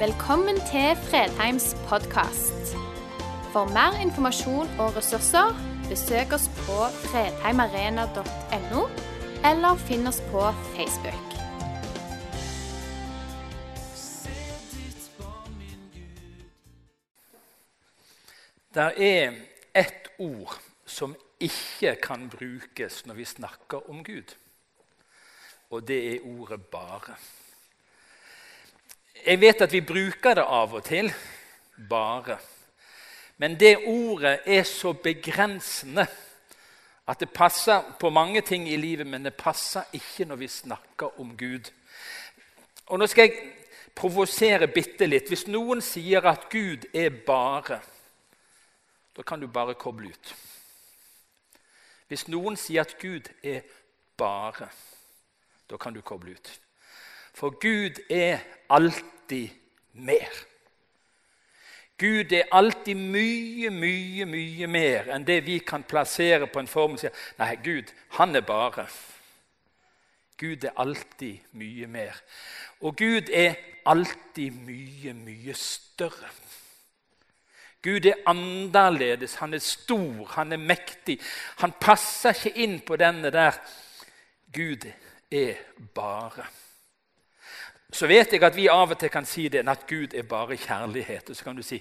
Velkommen 0.00 0.56
til 0.56 0.96
Fredheims 0.96 1.76
podkast. 1.88 2.70
For 3.52 3.68
mer 3.68 3.98
informasjon 4.00 4.68
og 4.80 4.94
ressurser, 4.96 5.50
besøk 5.88 6.32
oss 6.32 6.46
på 6.48 6.76
fredheimarena.no, 7.02 8.84
eller 9.50 9.82
finn 9.82 10.08
oss 10.08 10.22
på 10.30 10.46
Facebook. 10.72 11.34
Det 18.72 18.88
er 19.10 19.36
ett 19.74 20.08
ord 20.18 20.56
som 20.86 21.12
ikke 21.40 21.92
kan 22.00 22.30
brukes 22.32 23.04
når 23.04 23.20
vi 23.20 23.28
snakker 23.34 23.90
om 23.90 24.00
Gud. 24.04 24.32
Og 25.70 25.88
det 25.88 26.00
er 26.14 26.18
ordet 26.24 26.60
'bare'. 26.72 27.39
Jeg 29.26 29.40
vet 29.40 29.62
at 29.62 29.72
vi 29.72 29.80
bruker 29.84 30.34
det 30.34 30.44
av 30.44 30.74
og 30.74 30.84
til, 30.84 31.10
bare. 31.88 32.38
Men 33.36 33.56
det 33.60 33.76
ordet 33.88 34.40
er 34.46 34.62
så 34.68 34.92
begrensende 34.92 36.06
at 37.08 37.20
det 37.20 37.30
passer 37.34 37.96
på 38.00 38.10
mange 38.10 38.40
ting 38.40 38.68
i 38.68 38.76
livet, 38.76 39.06
men 39.06 39.24
det 39.24 39.34
passer 39.34 39.88
ikke 39.92 40.24
når 40.24 40.36
vi 40.36 40.48
snakker 40.48 41.20
om 41.20 41.36
Gud. 41.36 41.70
Og 42.86 42.98
Nå 42.98 43.06
skal 43.06 43.28
jeg 43.28 43.52
provosere 43.96 44.68
bitte 44.70 45.06
litt. 45.06 45.28
Hvis 45.28 45.46
noen 45.46 45.82
sier 45.82 46.26
at 46.26 46.48
Gud 46.52 46.86
er 46.94 47.10
bare, 47.26 47.80
da 49.16 49.22
kan 49.26 49.40
du 49.40 49.48
bare 49.48 49.74
koble 49.74 50.12
ut. 50.12 50.34
Hvis 52.08 52.26
noen 52.28 52.56
sier 52.58 52.86
at 52.86 52.96
Gud 52.98 53.28
er 53.42 53.62
bare, 54.18 54.70
da 55.70 55.78
kan 55.78 55.94
du 55.94 56.00
koble 56.02 56.34
ut. 56.34 56.52
For 57.40 57.50
Gud 57.56 58.02
er 58.10 58.38
alltid 58.68 59.48
mer. 59.92 60.32
Gud 61.98 62.32
er 62.32 62.50
alltid 62.52 62.94
mye, 62.94 63.70
mye, 63.72 64.26
mye 64.28 64.68
mer 64.68 65.08
enn 65.14 65.24
det 65.24 65.38
vi 65.46 65.58
kan 65.64 65.84
plassere 65.88 66.50
på 66.52 66.60
en 66.60 66.68
form 66.68 66.98
og 66.98 67.00
si 67.00 67.08
Nei, 67.40 67.54
Gud, 67.64 67.88
han 68.18 68.36
er 68.36 68.44
bare. 68.44 68.84
Gud 70.40 70.68
er 70.68 70.76
alltid 70.80 71.56
mye 71.56 71.88
mer. 71.88 72.20
Og 72.84 72.96
Gud 73.00 73.32
er 73.32 73.56
alltid 73.88 74.60
mye, 74.68 75.16
mye 75.16 75.56
større. 75.56 76.28
Gud 77.80 78.04
er 78.04 78.20
annerledes, 78.28 79.40
han 79.40 79.56
er 79.56 79.64
stor, 79.64 80.24
han 80.36 80.52
er 80.52 80.60
mektig. 80.60 81.16
Han 81.64 81.72
passer 81.80 82.36
ikke 82.36 82.56
inn 82.60 82.80
på 82.84 83.00
denne 83.00 83.32
der 83.32 83.56
Gud 84.52 84.84
er 85.32 85.56
bare. 85.96 86.44
Så 87.92 88.06
vet 88.06 88.32
jeg 88.32 88.42
at 88.46 88.54
vi 88.54 88.68
av 88.70 88.92
og 88.92 88.98
til 88.98 89.10
kan 89.10 89.26
si 89.26 89.48
det, 89.50 89.64
at 89.68 89.86
Gud 89.88 90.14
er 90.14 90.22
bare 90.22 90.56
kjærlighet. 90.56 91.30
Og 91.30 91.36
så 91.36 91.44
kan 91.44 91.56
du 91.56 91.62
si 91.66 91.80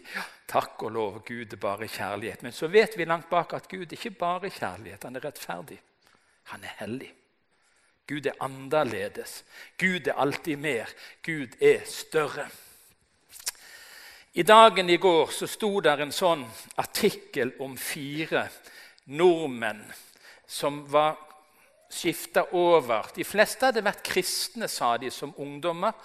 takk 0.49 0.81
og 0.83 0.91
lov, 0.91 1.19
Gud 1.27 1.53
er 1.53 1.61
bare 1.61 1.87
kjærlighet. 1.87 2.43
Men 2.43 2.55
så 2.55 2.67
vet 2.67 2.97
vi 2.97 3.05
langt 3.05 3.29
bak 3.29 3.53
at 3.53 3.69
Gud 3.69 3.85
er 3.85 3.97
ikke 3.97 4.17
bare 4.17 4.49
kjærlighet, 4.49 5.03
han 5.03 5.15
er 5.15 5.25
rettferdig. 5.25 5.77
Han 6.49 6.63
er 6.63 6.75
hellig. 6.79 7.11
Gud 8.09 8.25
er 8.25 8.41
annerledes. 8.41 9.43
Gud 9.77 10.07
er 10.07 10.17
alltid 10.17 10.57
mer. 10.57 10.89
Gud 11.25 11.61
er 11.61 11.85
større. 11.85 12.47
I 14.33 14.43
dagen 14.43 14.89
i 14.89 14.97
går 14.97 15.31
så 15.33 15.47
sto 15.47 15.79
der 15.81 16.01
en 16.01 16.13
sånn 16.13 16.45
artikkel 16.77 17.53
om 17.61 17.77
fire 17.77 18.47
nordmenn 19.05 19.83
som 20.49 20.83
var 20.89 21.17
skifta 21.89 22.45
over. 22.51 23.09
De 23.15 23.25
fleste 23.25 23.69
hadde 23.69 23.83
vært 23.85 24.03
kristne, 24.05 24.69
sa 24.69 24.95
de, 24.97 25.09
som 25.11 25.33
ungdommer. 25.37 25.97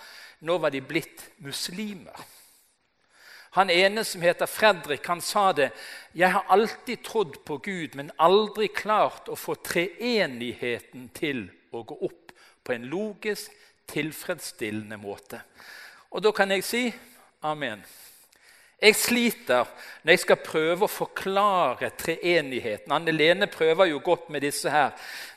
Nå 0.45 0.59
var 0.59 0.73
de 0.75 0.81
blitt 0.85 1.29
muslimer. 1.45 2.25
Han 3.55 3.71
ene 3.71 4.03
som 4.05 4.23
heter 4.25 4.51
Fredrik, 4.51 5.07
han 5.07 5.21
sa 5.21 5.53
det. 5.53 5.71
'Jeg 6.15 6.33
har 6.33 6.47
alltid 6.49 7.05
trodd 7.05 7.45
på 7.45 7.59
Gud, 7.63 7.95
men 7.95 8.11
aldri 8.19 8.67
klart 8.67 9.29
å 9.29 9.37
få 9.39 9.55
treenigheten 9.55 11.09
til 11.15 11.51
å 11.71 11.85
gå 11.87 11.99
opp 12.03 12.33
på 12.65 12.73
en 12.73 12.85
logisk, 12.91 13.53
tilfredsstillende 13.87 14.97
måte.' 14.97 15.43
Og 16.11 16.23
da 16.23 16.33
kan 16.33 16.51
jeg 16.51 16.65
si 16.65 16.95
amen. 17.43 17.85
Jeg 18.83 18.97
sliter 18.99 19.69
når 20.03 20.13
jeg 20.13 20.23
skal 20.25 20.43
prøve 20.45 20.87
å 20.87 20.91
forklare 20.91 21.93
treenigheten. 21.99 22.93
Anne 22.93 23.15
Lene 23.15 23.49
prøver 23.51 23.93
jo 23.93 24.01
godt 24.05 24.29
med 24.35 24.45
disse 24.45 24.71
her 24.71 24.93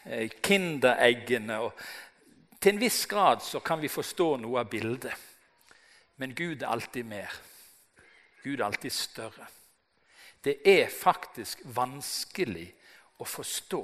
eh, 0.05 0.29
Kindereggene. 0.43 1.59
og 1.67 2.57
Til 2.59 2.73
en 2.75 2.81
viss 2.81 3.05
grad 3.09 3.43
så 3.45 3.61
kan 3.63 3.81
vi 3.81 3.91
forstå 3.91 4.33
noe 4.41 4.63
av 4.63 4.71
bildet. 4.71 5.13
Men 6.17 6.33
Gud 6.35 6.63
er 6.63 6.73
alltid 6.73 7.05
mer. 7.05 7.31
Gud 8.43 8.59
er 8.59 8.65
alltid 8.65 8.91
større. 8.91 9.47
Det 10.43 10.59
er 10.65 10.89
faktisk 10.89 11.61
vanskelig 11.75 12.67
å 13.21 13.25
forstå. 13.25 13.81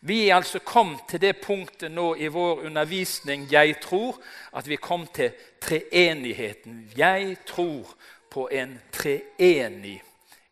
Vi 0.00 0.28
er 0.28 0.36
altså 0.36 0.60
kommet 0.62 1.08
til 1.10 1.20
det 1.20 1.40
punktet 1.42 1.90
nå 1.90 2.12
i 2.14 2.28
vår 2.30 2.62
undervisning 2.68 3.48
jeg 3.50 3.80
tror, 3.82 4.20
at 4.54 4.68
vi 4.68 4.78
kom 4.78 5.06
til 5.14 5.32
treenigheten. 5.62 6.84
Jeg 6.96 7.36
tror 7.46 7.96
på 8.30 8.48
en 8.52 8.78
treenig 8.92 10.02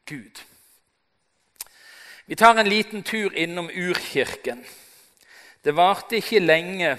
Gud. 0.07 0.43
Vi 2.27 2.37
tar 2.37 2.57
en 2.57 2.69
liten 2.69 3.03
tur 3.03 3.35
innom 3.35 3.71
urkirken. 3.71 4.65
Det 5.63 5.75
varte 5.77 6.17
ikke 6.17 6.39
lenge 6.39 6.97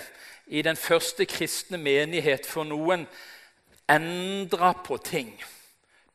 i 0.47 0.61
den 0.61 0.75
første 0.75 1.25
kristne 1.25 1.77
menighet 1.77 2.45
for 2.47 2.63
noen 2.63 3.03
endra 3.91 4.71
på 4.87 4.97
ting. 5.03 5.33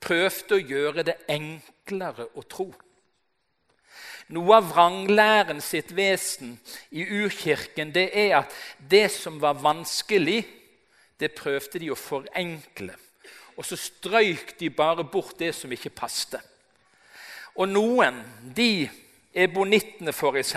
Prøvde 0.01 0.57
å 0.57 0.65
gjøre 0.65 1.05
det 1.05 1.19
enklere 1.29 2.31
å 2.35 2.45
tro. 2.49 2.71
Noe 4.33 4.57
av 4.57 4.71
vranglæren 4.73 5.61
sitt 5.61 5.93
vesen 5.93 6.57
i 6.91 7.05
urkirken 7.05 7.93
det 7.93 8.09
er 8.17 8.39
at 8.39 8.55
det 8.79 9.11
som 9.13 9.41
var 9.43 9.61
vanskelig, 9.61 10.41
det 11.21 11.35
prøvde 11.37 11.83
de 11.83 11.91
å 11.93 11.99
forenkle 11.99 12.97
og 13.57 13.67
så 13.67 13.77
strøyk 13.77 14.57
de 14.61 14.71
bare 14.73 15.05
bort 15.05 15.39
det 15.39 15.53
som 15.57 15.73
ikke 15.73 15.93
passte. 15.95 16.41
Og 17.61 17.69
noen, 17.69 18.23
de 18.57 18.89
ebonittene 19.35 20.13
f.eks. 20.13 20.55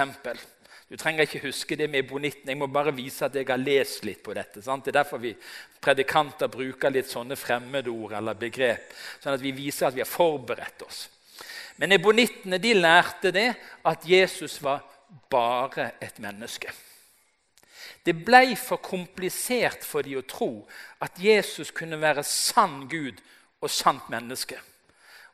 Du 0.86 0.96
trenger 1.02 1.26
ikke 1.26 1.48
huske 1.48 1.76
det 1.76 1.90
med 1.90 2.04
ebonittene. 2.04 2.54
Jeg 2.54 2.60
må 2.62 2.68
bare 2.72 2.94
vise 2.96 3.26
at 3.26 3.36
jeg 3.36 3.48
har 3.50 3.60
lest 3.60 4.06
litt 4.06 4.22
på 4.24 4.36
dette. 4.38 4.62
Sant? 4.64 4.86
Det 4.86 4.94
er 4.94 5.02
derfor 5.02 5.22
vi 5.24 5.34
predikanter 5.82 6.52
bruker 6.52 6.94
litt 6.94 7.10
sånne 7.10 7.38
fremmedord 7.40 8.14
eller 8.20 8.38
begrep. 8.38 8.94
Sånn 9.20 9.36
at 9.36 9.44
vi 9.44 9.56
viser 9.56 9.90
at 9.90 9.98
vi 9.98 10.04
har 10.04 10.10
forberedt 10.10 10.86
oss. 10.86 11.08
Men 11.82 11.92
ebonittene 11.98 12.62
de 12.62 12.76
lærte 12.78 13.34
det 13.36 13.50
at 13.84 14.06
Jesus 14.08 14.62
var 14.64 14.86
bare 15.32 15.92
et 16.00 16.22
menneske. 16.24 16.72
Det 18.06 18.14
ble 18.14 18.54
for 18.60 18.78
komplisert 18.86 19.84
for 19.84 20.06
de 20.06 20.20
å 20.20 20.26
tro 20.30 20.50
at 21.02 21.18
Jesus 21.18 21.72
kunne 21.74 21.98
være 22.02 22.24
sann 22.28 22.84
Gud 22.90 23.18
og 23.62 23.72
sant 23.74 24.12
menneske. 24.14 24.60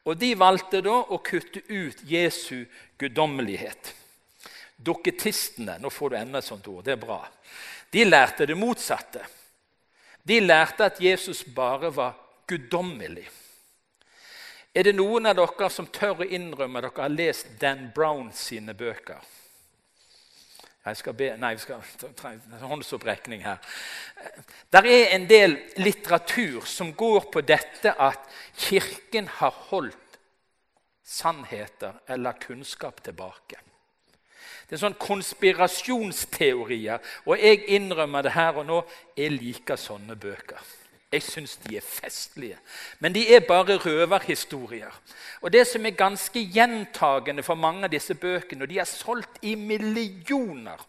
Og 0.08 0.18
De 0.18 0.32
valgte 0.40 0.82
da 0.82 0.96
å 1.04 1.20
kutte 1.22 1.62
ut 1.68 2.00
Jesu 2.08 2.64
guddommelighet. 2.98 3.92
Dukketistene 4.82 5.78
nå 5.82 5.92
får 5.94 6.10
du 6.10 6.16
enda 6.18 6.40
et 6.40 6.48
sånt 6.48 6.68
ord, 6.72 6.86
det 6.86 6.96
er 6.96 7.04
bra, 7.04 7.20
de 7.92 8.06
lærte 8.08 8.48
det 8.50 8.58
motsatte. 8.58 9.22
De 10.24 10.40
lærte 10.40 10.88
at 10.88 11.02
Jesus 11.02 11.44
bare 11.44 11.92
var 11.94 12.16
guddommelig. 12.48 13.28
Er 14.74 14.88
det 14.88 14.96
noen 14.96 15.28
av 15.28 15.36
dere 15.36 15.70
som 15.70 15.90
tør 15.92 16.24
å 16.24 16.30
innrømme 16.30 16.80
at 16.80 16.88
dere 16.88 17.04
har 17.04 17.14
lest 17.14 17.54
Dan 17.60 17.90
Brown 17.94 18.32
sine 18.34 18.74
bøker? 18.78 19.20
Jeg 20.86 20.98
skal 20.98 21.14
be 21.14 21.38
Nei, 21.38 21.54
vi 21.54 21.60
skal 21.62 21.82
ta 22.18 22.32
håndsopprekning 22.66 23.44
her. 23.46 23.58
Det 24.74 24.82
er 24.82 25.14
en 25.16 25.28
del 25.30 25.58
litteratur 25.78 26.66
som 26.66 26.94
går 26.98 27.30
på 27.34 27.42
dette 27.46 27.94
at 27.94 28.20
Kirken 28.58 29.28
har 29.40 29.54
holdt 29.70 30.18
sannheter 31.06 31.94
eller 32.10 32.32
kunnskap 32.42 33.04
tilbake. 33.06 33.56
Det 34.66 34.74
er 34.78 34.84
sånn 34.86 34.96
konspirasjonsteorier, 34.96 37.00
og 37.28 37.38
jeg 37.38 37.66
innrømmer 37.76 38.22
det 38.24 38.34
her 38.38 38.56
og 38.62 38.66
nå. 38.70 38.80
Jeg 39.20 39.32
liker 39.36 39.76
sånne 39.76 40.16
bøker. 40.16 40.60
Jeg 41.12 41.24
syns 41.24 41.58
de 41.60 41.76
er 41.76 41.84
festlige. 41.84 42.58
Men 43.00 43.16
de 43.16 43.26
er 43.36 43.44
bare 43.44 43.78
røverhistorier. 43.78 45.02
Og 45.42 45.52
Det 45.54 45.68
som 45.68 45.86
er 45.86 45.90
ganske 45.90 46.40
gjentagende 46.40 47.44
for 47.44 47.56
mange 47.56 47.84
av 47.84 47.92
disse 47.92 48.16
bøkene, 48.16 48.64
og 48.64 48.70
de 48.70 48.80
er 48.80 48.86
solgt 48.88 49.42
i 49.42 49.56
millioner, 49.56 50.88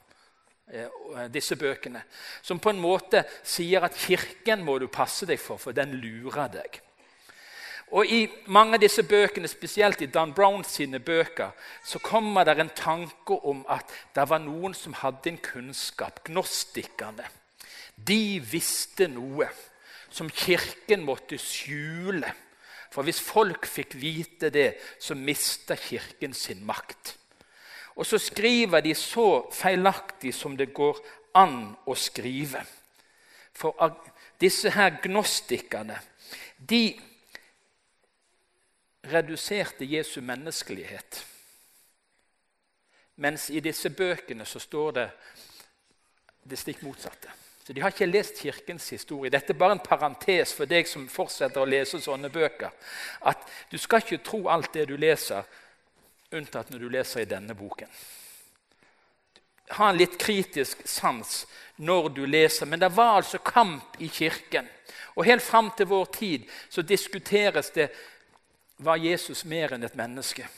eh, 0.72 0.86
disse 1.34 1.56
bøkene, 1.56 2.02
som 2.42 2.58
på 2.58 2.70
en 2.70 2.80
måte 2.80 3.24
sier 3.42 3.82
at 3.82 3.94
kirken 3.94 4.62
må 4.64 4.78
du 4.78 4.86
passe 4.86 5.26
deg 5.26 5.40
for, 5.40 5.56
for 5.56 5.72
den 5.72 5.90
lurer 5.90 6.48
deg. 6.48 6.80
Og 7.90 8.06
I 8.06 8.28
mange 8.46 8.74
av 8.74 8.80
disse 8.80 9.02
bøkene, 9.02 9.48
spesielt 9.48 10.00
i 10.02 10.06
Dan 10.06 10.32
Browns 10.32 10.66
sine 10.68 10.98
bøker, 10.98 11.50
så 11.84 11.98
kommer 11.98 12.44
det 12.44 12.58
en 12.60 12.68
tanke 12.68 13.34
om 13.44 13.66
at 13.68 13.84
det 14.14 14.28
var 14.28 14.38
noen 14.38 14.74
som 14.74 14.92
hadde 14.92 15.28
en 15.28 15.38
kunnskap, 15.38 16.22
gnostikerne. 16.24 17.26
De 17.96 18.40
visste 18.40 19.08
noe 19.08 19.48
som 20.12 20.30
Kirken 20.30 21.04
måtte 21.06 21.38
skjule. 21.40 22.30
For 22.92 23.06
hvis 23.06 23.20
folk 23.24 23.66
fikk 23.66 23.96
vite 23.96 24.50
det, 24.52 24.74
så 25.00 25.16
mista 25.16 25.76
Kirken 25.76 26.34
sin 26.36 26.64
makt. 26.64 27.16
Og 27.96 28.06
så 28.06 28.18
skriver 28.18 28.80
de 28.80 28.94
så 28.94 29.48
feilaktig 29.52 30.34
som 30.34 30.56
det 30.56 30.72
går 30.74 31.00
an 31.36 31.74
å 31.88 31.96
skrive. 31.96 32.64
For 33.52 33.76
disse 34.40 34.72
her 34.72 34.96
gnostikerne 35.04 35.98
de 36.56 37.00
reduserte 39.12 39.84
Jesu 39.84 40.20
menneskelighet. 40.20 41.26
Mens 43.16 43.50
i 43.50 43.60
disse 43.60 43.90
bøkene 43.90 44.46
så 44.48 44.60
står 44.62 44.92
det 44.96 45.08
det 46.48 46.58
stikk 46.58 46.82
motsatte. 46.86 47.30
Så 47.66 47.72
De 47.72 47.80
har 47.80 47.92
ikke 47.94 48.06
lest 48.06 48.40
Kirkens 48.42 48.88
historie. 48.90 49.30
Dette 49.30 49.52
er 49.52 49.58
bare 49.58 49.76
en 49.76 49.84
parentes 49.84 50.52
for 50.56 50.66
deg 50.66 50.88
som 50.90 51.06
fortsetter 51.08 51.62
å 51.62 51.68
lese 51.68 52.00
sånne 52.02 52.30
bøker. 52.32 52.72
At 53.22 53.46
Du 53.70 53.78
skal 53.78 54.02
ikke 54.02 54.24
tro 54.24 54.48
alt 54.48 54.72
det 54.74 54.88
du 54.88 54.96
leser, 54.96 55.44
unntatt 56.32 56.70
når 56.70 56.78
du 56.78 56.88
leser 56.88 57.22
i 57.22 57.30
denne 57.30 57.54
boken. 57.54 57.88
Ha 59.78 59.88
en 59.88 59.96
litt 59.96 60.18
kritisk 60.18 60.82
sans 60.88 61.46
når 61.76 62.08
du 62.08 62.26
leser. 62.26 62.66
Men 62.66 62.80
det 62.80 62.90
var 62.96 63.20
altså 63.20 63.38
kamp 63.38 63.96
i 63.98 64.08
Kirken. 64.08 64.68
Og 65.14 65.24
Helt 65.24 65.42
fram 65.42 65.70
til 65.76 65.86
vår 65.86 66.04
tid 66.04 66.48
så 66.68 66.82
diskuteres 66.82 67.70
det 67.70 67.88
var 68.76 68.96
Jesus 68.96 69.44
mer 69.44 69.72
enn 69.72 69.84
et 69.84 69.96
menneske. 69.96 70.48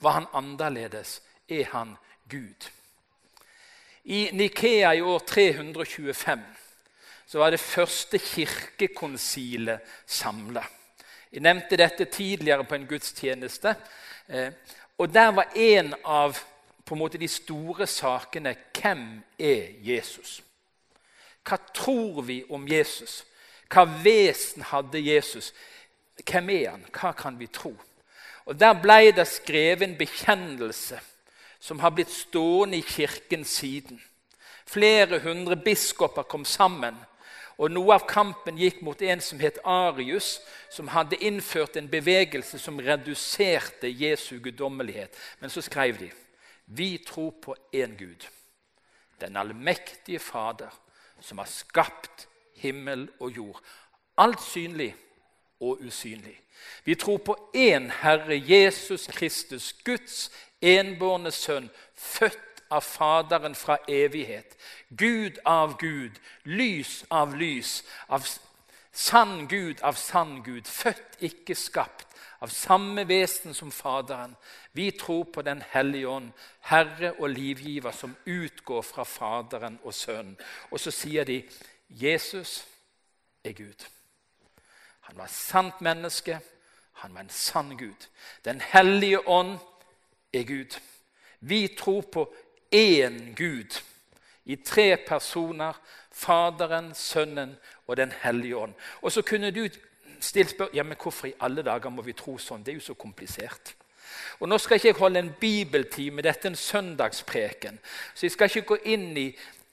Var 0.00 0.10
han 0.12 0.26
annerledes? 0.32 1.20
Er 1.48 1.64
han 1.70 1.96
Gud? 2.28 2.66
I 4.04 4.30
Nikea 4.32 4.94
i 4.94 5.00
år 5.00 5.18
325 5.18 6.40
så 7.26 7.38
var 7.38 7.50
det 7.50 7.60
første 7.60 8.18
kirkekonsilet 8.18 9.80
samla. 10.06 10.62
Jeg 11.32 11.42
nevnte 11.42 11.76
dette 11.76 12.04
tidligere 12.04 12.64
på 12.64 12.74
en 12.74 12.86
gudstjeneste. 12.86 13.74
Eh, 14.28 14.52
og 14.98 15.14
Der 15.14 15.32
var 15.32 15.48
en 15.56 15.94
av 16.04 16.38
på 16.84 16.94
en 16.94 16.98
måte 16.98 17.18
de 17.18 17.28
store 17.28 17.86
sakene 17.86 18.54
hvem 18.76 19.22
er 19.38 19.72
Jesus? 19.80 20.42
Hva 21.44 21.56
tror 21.74 22.22
vi 22.22 22.44
om 22.50 22.68
Jesus? 22.68 23.24
Hva 23.72 23.86
vesen 24.04 24.62
hadde 24.62 25.00
Jesus? 25.00 25.52
Hvem 26.30 26.50
er 26.50 26.70
han? 26.70 26.84
Hva 26.92 27.12
kan 27.12 27.38
vi 27.40 27.46
tro? 27.46 27.72
Og 28.44 28.60
Der 28.60 28.72
ble 28.72 29.12
det 29.16 29.26
skrevet 29.28 29.82
en 29.82 29.96
bekjennelse 29.96 31.00
som 31.64 31.80
har 31.80 31.94
blitt 31.96 32.12
stående 32.12 32.76
i 32.76 32.84
kirken 32.84 33.44
siden. 33.44 34.02
Flere 34.68 35.18
hundre 35.24 35.56
biskoper 35.56 36.26
kom 36.28 36.44
sammen. 36.44 36.96
Og 37.56 37.70
Noe 37.70 37.94
av 37.94 38.04
kampen 38.10 38.58
gikk 38.58 38.82
mot 38.82 39.00
en 39.02 39.22
som 39.22 39.40
het 39.40 39.60
Arius, 39.64 40.40
som 40.68 40.90
hadde 40.92 41.20
innført 41.24 41.78
en 41.78 41.88
bevegelse 41.88 42.58
som 42.58 42.80
reduserte 42.82 43.88
Jesu 43.88 44.40
guddommelighet. 44.42 45.14
Men 45.40 45.50
så 45.50 45.62
skrev 45.64 46.00
de 46.02 46.10
vi 46.66 46.98
tror 47.06 47.30
på 47.44 47.54
én 47.76 47.96
Gud, 47.96 48.24
den 49.20 49.36
allmektige 49.36 50.18
Fader, 50.18 50.72
som 51.20 51.38
har 51.38 51.48
skapt 51.48 52.26
himmel 52.56 53.08
og 53.20 53.36
jord. 53.36 53.60
Alt 54.16 54.40
synlig 54.42 54.94
og 55.60 55.80
usynlig. 55.84 56.40
Vi 56.84 56.94
tror 56.94 57.18
på 57.18 57.36
én 57.56 57.90
Herre 58.00 58.42
Jesus 58.48 59.06
Kristus, 59.06 59.72
Guds 59.84 60.30
enbårne 60.64 61.30
sønn, 61.32 61.68
født 61.94 62.64
av 62.70 62.80
Faderen 62.80 63.54
fra 63.54 63.76
evighet. 63.88 64.56
Gud 64.88 65.38
av 65.44 65.76
Gud, 65.78 66.18
lys 66.44 67.02
av 67.10 67.36
lys, 67.36 67.82
av 68.08 68.26
sann 68.94 69.48
Gud 69.48 69.82
av 69.82 69.98
sann 69.98 70.42
Gud, 70.42 70.66
født, 70.66 71.18
ikke 71.20 71.54
skapt, 71.58 72.06
av 72.40 72.52
samme 72.52 73.06
vesen 73.08 73.54
som 73.54 73.72
Faderen. 73.72 74.36
Vi 74.72 74.90
tror 74.90 75.24
på 75.24 75.42
Den 75.42 75.62
hellige 75.70 76.08
ånd, 76.08 76.32
Herre 76.60 77.12
og 77.18 77.30
livgiver, 77.30 77.92
som 77.92 78.16
utgår 78.26 78.82
fra 78.82 79.04
Faderen 79.04 79.78
og 79.82 79.94
Sønnen. 79.94 80.36
Og 80.70 80.80
så 80.80 80.90
sier 80.90 81.24
de 81.24 81.42
Jesus 81.88 82.64
er 83.44 83.52
Gud. 83.52 83.86
Han 85.00 85.18
var 85.18 85.26
sant 85.26 85.80
menneske, 85.80 86.40
han 86.92 87.14
var 87.14 87.20
en 87.20 87.30
sann 87.30 87.76
Gud. 87.78 88.08
Den 88.44 88.60
hellige 88.60 89.28
ånd 89.28 89.58
er 90.34 90.44
Gud. 90.44 90.78
Vi 91.40 91.68
tror 91.78 92.00
på 92.00 92.34
én 92.74 93.34
Gud 93.36 93.80
i 94.44 94.56
tre 94.56 94.96
personer. 94.96 95.72
Faderen, 96.14 96.94
Sønnen 96.94 97.56
og 97.86 97.96
Den 97.96 98.12
hellige 98.22 98.56
ånd. 98.56 98.74
Og 99.02 99.12
så 99.12 99.22
kunne 99.22 99.50
du 99.50 99.68
stilt 100.20 100.50
spørsmål 100.50 100.76
ja, 100.76 100.82
men 100.82 100.96
hvorfor 101.02 101.26
i 101.26 101.34
alle 101.40 101.62
dager 101.62 101.90
må 101.90 102.02
vi 102.02 102.12
tro 102.12 102.38
sånn. 102.38 102.62
Det 102.64 102.72
er 102.72 102.78
jo 102.78 102.86
så 102.92 102.94
komplisert. 102.94 103.74
Og 104.40 104.48
Nå 104.48 104.58
skal 104.58 104.78
ikke 104.78 104.88
jeg 104.88 104.98
holde 104.98 105.18
en 105.18 105.34
bibeltime, 105.40 106.22
dette 106.22 106.48
er 106.48 106.52
en 106.52 106.56
søndagspreken. 106.56 107.78
Så 108.14 108.26
jeg 108.26 108.32
skal 108.32 108.50
ikke 108.50 108.74
gå 108.74 108.78
inn 108.94 109.16
i 109.18 109.28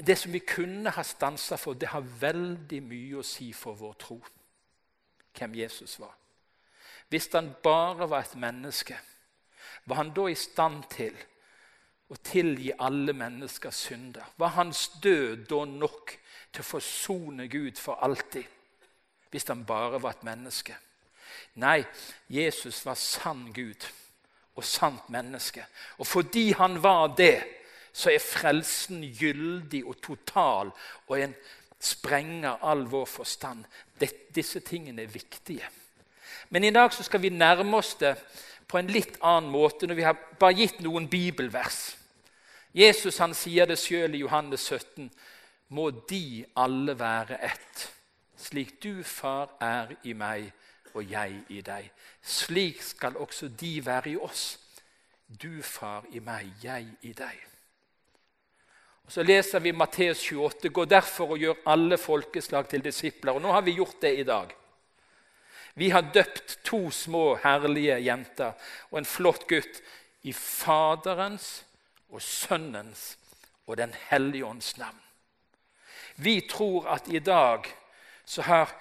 det 0.05 0.17
som 0.17 0.33
vi 0.33 0.39
kunne 0.39 0.89
ha 0.89 1.03
stansa 1.03 1.57
for. 1.61 1.73
Det 1.73 1.91
har 1.93 2.05
veldig 2.21 2.81
mye 2.83 3.21
å 3.21 3.25
si 3.25 3.51
for 3.53 3.77
vår 3.77 3.93
tro, 4.01 4.17
hvem 5.37 5.55
Jesus 5.61 5.99
var. 5.99 6.15
Hvis 7.09 7.29
han 7.33 7.51
bare 7.63 8.09
var 8.09 8.25
et 8.25 8.35
menneske, 8.39 8.97
var 9.85 9.95
han 9.95 10.13
da 10.15 10.27
i 10.29 10.35
stand 10.35 10.83
til 10.91 11.15
å 12.11 12.17
tilgi 12.23 12.71
alle 12.79 13.13
menneskers 13.17 13.85
synder? 13.87 14.33
Var 14.37 14.55
hans 14.57 14.87
død 15.03 15.45
da 15.49 15.63
nok 15.65 16.15
til 16.51 16.63
å 16.63 16.69
forsone 16.71 17.47
Gud 17.51 17.79
for 17.79 18.01
alltid? 18.03 18.45
Hvis 19.31 19.47
han 19.47 19.65
bare 19.65 20.01
var 20.03 20.17
et 20.17 20.27
menneske? 20.27 20.75
Nei, 21.63 21.81
Jesus 22.29 22.83
var 22.85 22.99
sann 22.99 23.49
Gud 23.55 23.87
og 24.55 24.63
sant 24.67 25.09
menneske. 25.09 25.63
Og 25.97 26.07
fordi 26.07 26.51
han 26.59 26.77
var 26.83 27.15
det, 27.17 27.39
så 27.93 28.11
er 28.11 28.23
frelsen 28.23 29.03
gyldig 29.03 29.83
og 29.85 29.97
total 30.03 30.71
og 31.07 31.17
en 31.19 31.33
sprenger 31.81 32.61
all 32.63 32.85
vår 32.87 33.07
forstand. 33.09 33.65
Disse 34.35 34.59
tingene 34.59 35.03
er 35.03 35.11
viktige. 35.11 35.67
Men 36.49 36.63
i 36.63 36.71
dag 36.71 36.93
så 36.93 37.03
skal 37.03 37.21
vi 37.21 37.29
nærme 37.29 37.77
oss 37.77 37.95
det 37.99 38.15
på 38.71 38.79
en 38.79 38.91
litt 38.91 39.17
annen 39.19 39.51
måte 39.51 39.87
når 39.87 39.99
vi 39.99 40.05
har 40.07 40.19
bare 40.39 40.55
gitt 40.55 40.79
noen 40.83 41.09
bibelvers. 41.11 41.97
Jesus 42.71 43.19
han 43.19 43.35
sier 43.35 43.67
det 43.67 43.75
sjøl 43.81 44.15
i 44.15 44.23
Johannes 44.23 44.63
17.: 44.63 45.09
Må 45.75 45.89
de 45.91 46.45
alle 46.55 46.95
være 46.99 47.37
ett, 47.43 47.89
slik 48.39 48.77
du, 48.83 49.03
far, 49.03 49.51
er 49.59 49.91
i 50.07 50.15
meg 50.15 50.51
og 50.93 51.03
jeg 51.11 51.43
i 51.49 51.61
deg. 51.61 51.91
Slik 52.21 52.81
skal 52.83 53.19
også 53.19 53.51
de 53.59 53.77
være 53.85 54.13
i 54.13 54.17
oss. 54.17 54.57
Du, 55.27 55.61
far, 55.63 56.07
i 56.11 56.19
meg, 56.19 56.49
jeg 56.63 56.87
i 57.07 57.13
deg. 57.15 57.47
Så 59.11 59.23
leser 59.23 59.59
vi 59.59 59.71
Matteus 59.75 60.23
28.: 60.23 60.69
Gå 60.71 60.85
derfor 60.85 61.35
og 61.35 61.39
gjør 61.43 61.63
alle 61.65 61.97
folkeslag 61.97 62.67
til 62.69 62.83
disipler. 62.83 63.33
Og 63.33 63.41
Nå 63.41 63.51
har 63.51 63.61
vi 63.61 63.75
gjort 63.75 64.01
det 64.01 64.19
i 64.19 64.23
dag. 64.23 64.55
Vi 65.73 65.89
har 65.89 66.11
døpt 66.13 66.59
to 66.63 66.91
små, 66.91 67.35
herlige 67.43 67.97
jenter 68.03 68.53
og 68.91 68.99
en 68.99 69.07
flott 69.07 69.47
gutt 69.47 69.81
i 70.27 70.33
Faderens 70.33 71.63
og 72.09 72.21
Sønnens 72.21 73.17
og 73.67 73.77
Den 73.77 73.93
hellige 74.09 74.45
ånds 74.45 74.77
navn. 74.77 74.99
Vi 76.15 76.41
tror 76.49 76.87
at 76.87 77.07
i 77.07 77.19
dag 77.19 77.65
så 78.25 78.41
har 78.41 78.75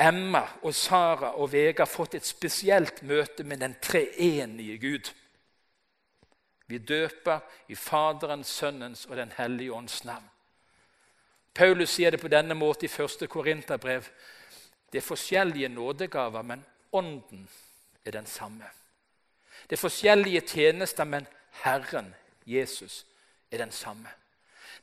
Emma 0.00 0.42
og 0.62 0.74
Sara 0.74 1.34
og 1.36 1.52
Vegard 1.52 1.88
fått 1.88 2.14
et 2.14 2.26
spesielt 2.26 3.02
møte 3.02 3.44
med 3.44 3.60
den 3.60 3.76
treenige 3.82 4.78
Gud. 4.78 5.12
Vi 6.66 6.78
døper 6.78 7.40
i 7.68 7.74
Faderens, 7.74 8.48
Sønnens 8.48 9.06
og 9.06 9.16
Den 9.16 9.32
hellige 9.36 9.72
ånds 9.72 10.04
navn. 10.04 10.24
Paulus 11.54 11.90
sier 11.90 12.10
det 12.10 12.20
på 12.20 12.32
denne 12.32 12.54
måten 12.54 12.88
i 12.88 13.02
1. 13.02 13.28
Korinterbrev. 13.28 14.08
Det 14.92 14.98
er 14.98 15.06
forskjellige 15.06 15.68
nådegaver, 15.68 16.42
men 16.42 16.64
ånden 16.92 17.48
er 18.04 18.10
den 18.10 18.26
samme. 18.26 18.64
Det 19.70 19.76
er 19.76 19.80
forskjellige 19.80 20.40
tjenester, 20.40 21.04
men 21.04 21.26
Herren, 21.64 22.14
Jesus, 22.46 23.06
er 23.50 23.58
den 23.58 23.72
samme. 23.72 24.08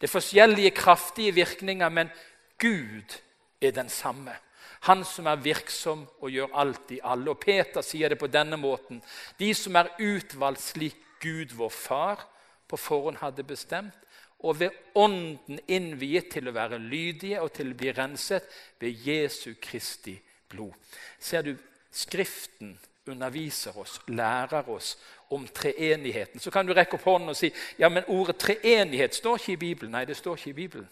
Det 0.01 0.07
er 0.07 0.11
forskjellige 0.11 0.71
kraftige 0.71 1.33
virkninger, 1.33 1.89
men 1.89 2.09
Gud 2.57 3.19
er 3.61 3.71
den 3.71 3.89
samme. 3.89 4.35
Han 4.79 5.03
som 5.05 5.25
er 5.25 5.35
virksom 5.35 6.07
og 6.21 6.31
gjør 6.31 6.55
alt 6.55 6.91
i 6.91 6.99
alle. 7.03 7.29
Og 7.29 7.39
Peter 7.39 7.83
sier 7.83 8.09
det 8.09 8.19
på 8.19 8.27
denne 8.31 8.57
måten. 8.57 9.01
De 9.39 9.53
som 9.53 9.75
er 9.75 9.91
utvalgt 9.99 10.63
slik 10.63 10.95
Gud, 11.19 11.51
vår 11.55 11.69
Far, 11.69 12.27
på 12.67 12.77
forhånd 12.77 13.17
hadde 13.19 13.43
bestemt, 13.43 13.95
og 14.39 14.59
ved 14.59 14.69
Ånden 14.95 15.59
innviet 15.67 16.29
til 16.31 16.47
å 16.47 16.55
være 16.55 16.79
lydige 16.79 17.41
og 17.41 17.51
til 17.55 17.73
å 17.73 17.77
bli 17.77 17.91
renset 17.91 18.45
ved 18.79 19.07
Jesu 19.07 19.53
Kristi 19.61 20.15
blod. 20.49 20.73
Ser 21.19 21.41
du, 21.41 21.55
Skriften 21.91 22.79
underviser 23.09 23.77
oss, 23.77 24.01
lærer 24.07 24.69
oss 24.69 24.97
om 25.33 25.47
treenigheten. 25.47 26.39
Så 26.39 26.51
kan 26.51 26.67
du 26.67 26.73
rekke 26.73 26.99
opp 26.99 27.07
hånden 27.09 27.33
og 27.33 27.37
si 27.37 27.49
ja, 27.79 27.89
men 27.89 28.05
ordet 28.13 28.37
treenighet 28.37 29.17
står 29.17 29.39
ikke 29.39 29.55
i 29.55 29.61
Bibelen. 29.63 29.91
Nei, 29.97 30.05
det 30.05 30.17
står 30.17 30.37
ikke 30.37 30.49
i 30.49 30.59
Bibelen. 30.61 30.89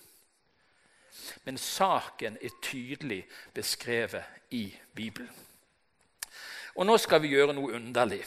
men 1.43 1.57
saken 1.57 2.37
er 2.41 2.49
tydelig 2.61 3.25
beskrevet 3.53 4.23
i 4.51 4.73
Bibelen. 4.95 5.29
Og 6.75 6.85
nå 6.85 6.97
skal 6.97 7.21
vi 7.21 7.33
gjøre 7.33 7.55
noe 7.57 7.73
underlig. 7.73 8.21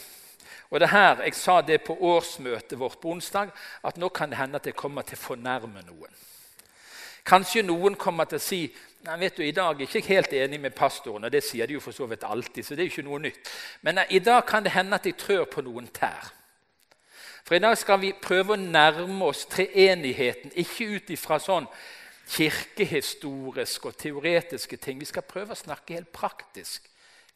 Og 0.70 0.80
det 0.80 0.90
her, 0.90 1.22
Jeg 1.22 1.34
sa 1.34 1.60
det 1.60 1.82
på 1.82 1.96
årsmøtet 2.00 2.78
vårt 2.78 3.00
på 3.00 3.08
onsdag, 3.08 3.50
at 3.84 3.96
nå 3.96 4.08
kan 4.08 4.30
det 4.30 4.38
hende 4.38 4.56
at 4.56 4.66
jeg 4.66 4.76
kommer 4.76 5.02
til 5.02 5.18
å 5.18 5.20
fornærme 5.20 5.82
noen. 5.86 6.14
Kanskje 7.24 7.62
noen 7.62 7.94
kommer 7.94 8.24
til 8.24 8.38
å 8.38 8.44
si 8.44 8.76
Nei, 9.00 9.14
vet 9.16 9.36
du, 9.36 9.42
I 9.42 9.52
dag 9.56 9.78
er 9.78 9.86
jeg 9.86 10.02
ikke 10.02 10.12
helt 10.12 10.32
enig 10.36 10.58
med 10.60 10.74
pastoren, 10.76 11.24
og 11.24 11.32
det 11.32 11.40
sier 11.40 11.66
de 11.66 11.72
jo 11.72 11.80
for 11.80 11.96
så 11.96 12.04
vidt 12.06 12.24
alltid. 12.24 12.64
så 12.64 12.74
det 12.74 12.82
er 12.82 12.88
jo 12.90 12.90
ikke 12.90 13.08
noe 13.08 13.18
nytt. 13.18 13.48
Men 13.80 13.98
i 14.10 14.18
dag 14.18 14.44
kan 14.46 14.62
det 14.62 14.72
hende 14.74 14.94
at 14.94 15.06
jeg 15.06 15.16
trør 15.16 15.44
på 15.44 15.62
noen 15.64 15.86
tær. 15.86 16.28
For 17.44 17.54
i 17.54 17.58
dag 17.58 17.78
skal 17.78 18.00
vi 18.00 18.12
prøve 18.12 18.52
å 18.52 18.60
nærme 18.60 19.24
oss 19.24 19.46
treenigheten, 19.48 20.52
ikke 20.52 20.84
ut 20.96 21.10
ifra 21.10 21.38
sånn 21.40 21.66
kirkehistoriske 22.28 23.88
og 23.88 23.96
teoretiske 23.96 24.76
ting. 24.76 25.00
Vi 25.00 25.08
skal 25.08 25.24
prøve 25.24 25.56
å 25.56 25.62
snakke 25.62 25.96
helt 25.96 26.12
praktisk. 26.12 26.84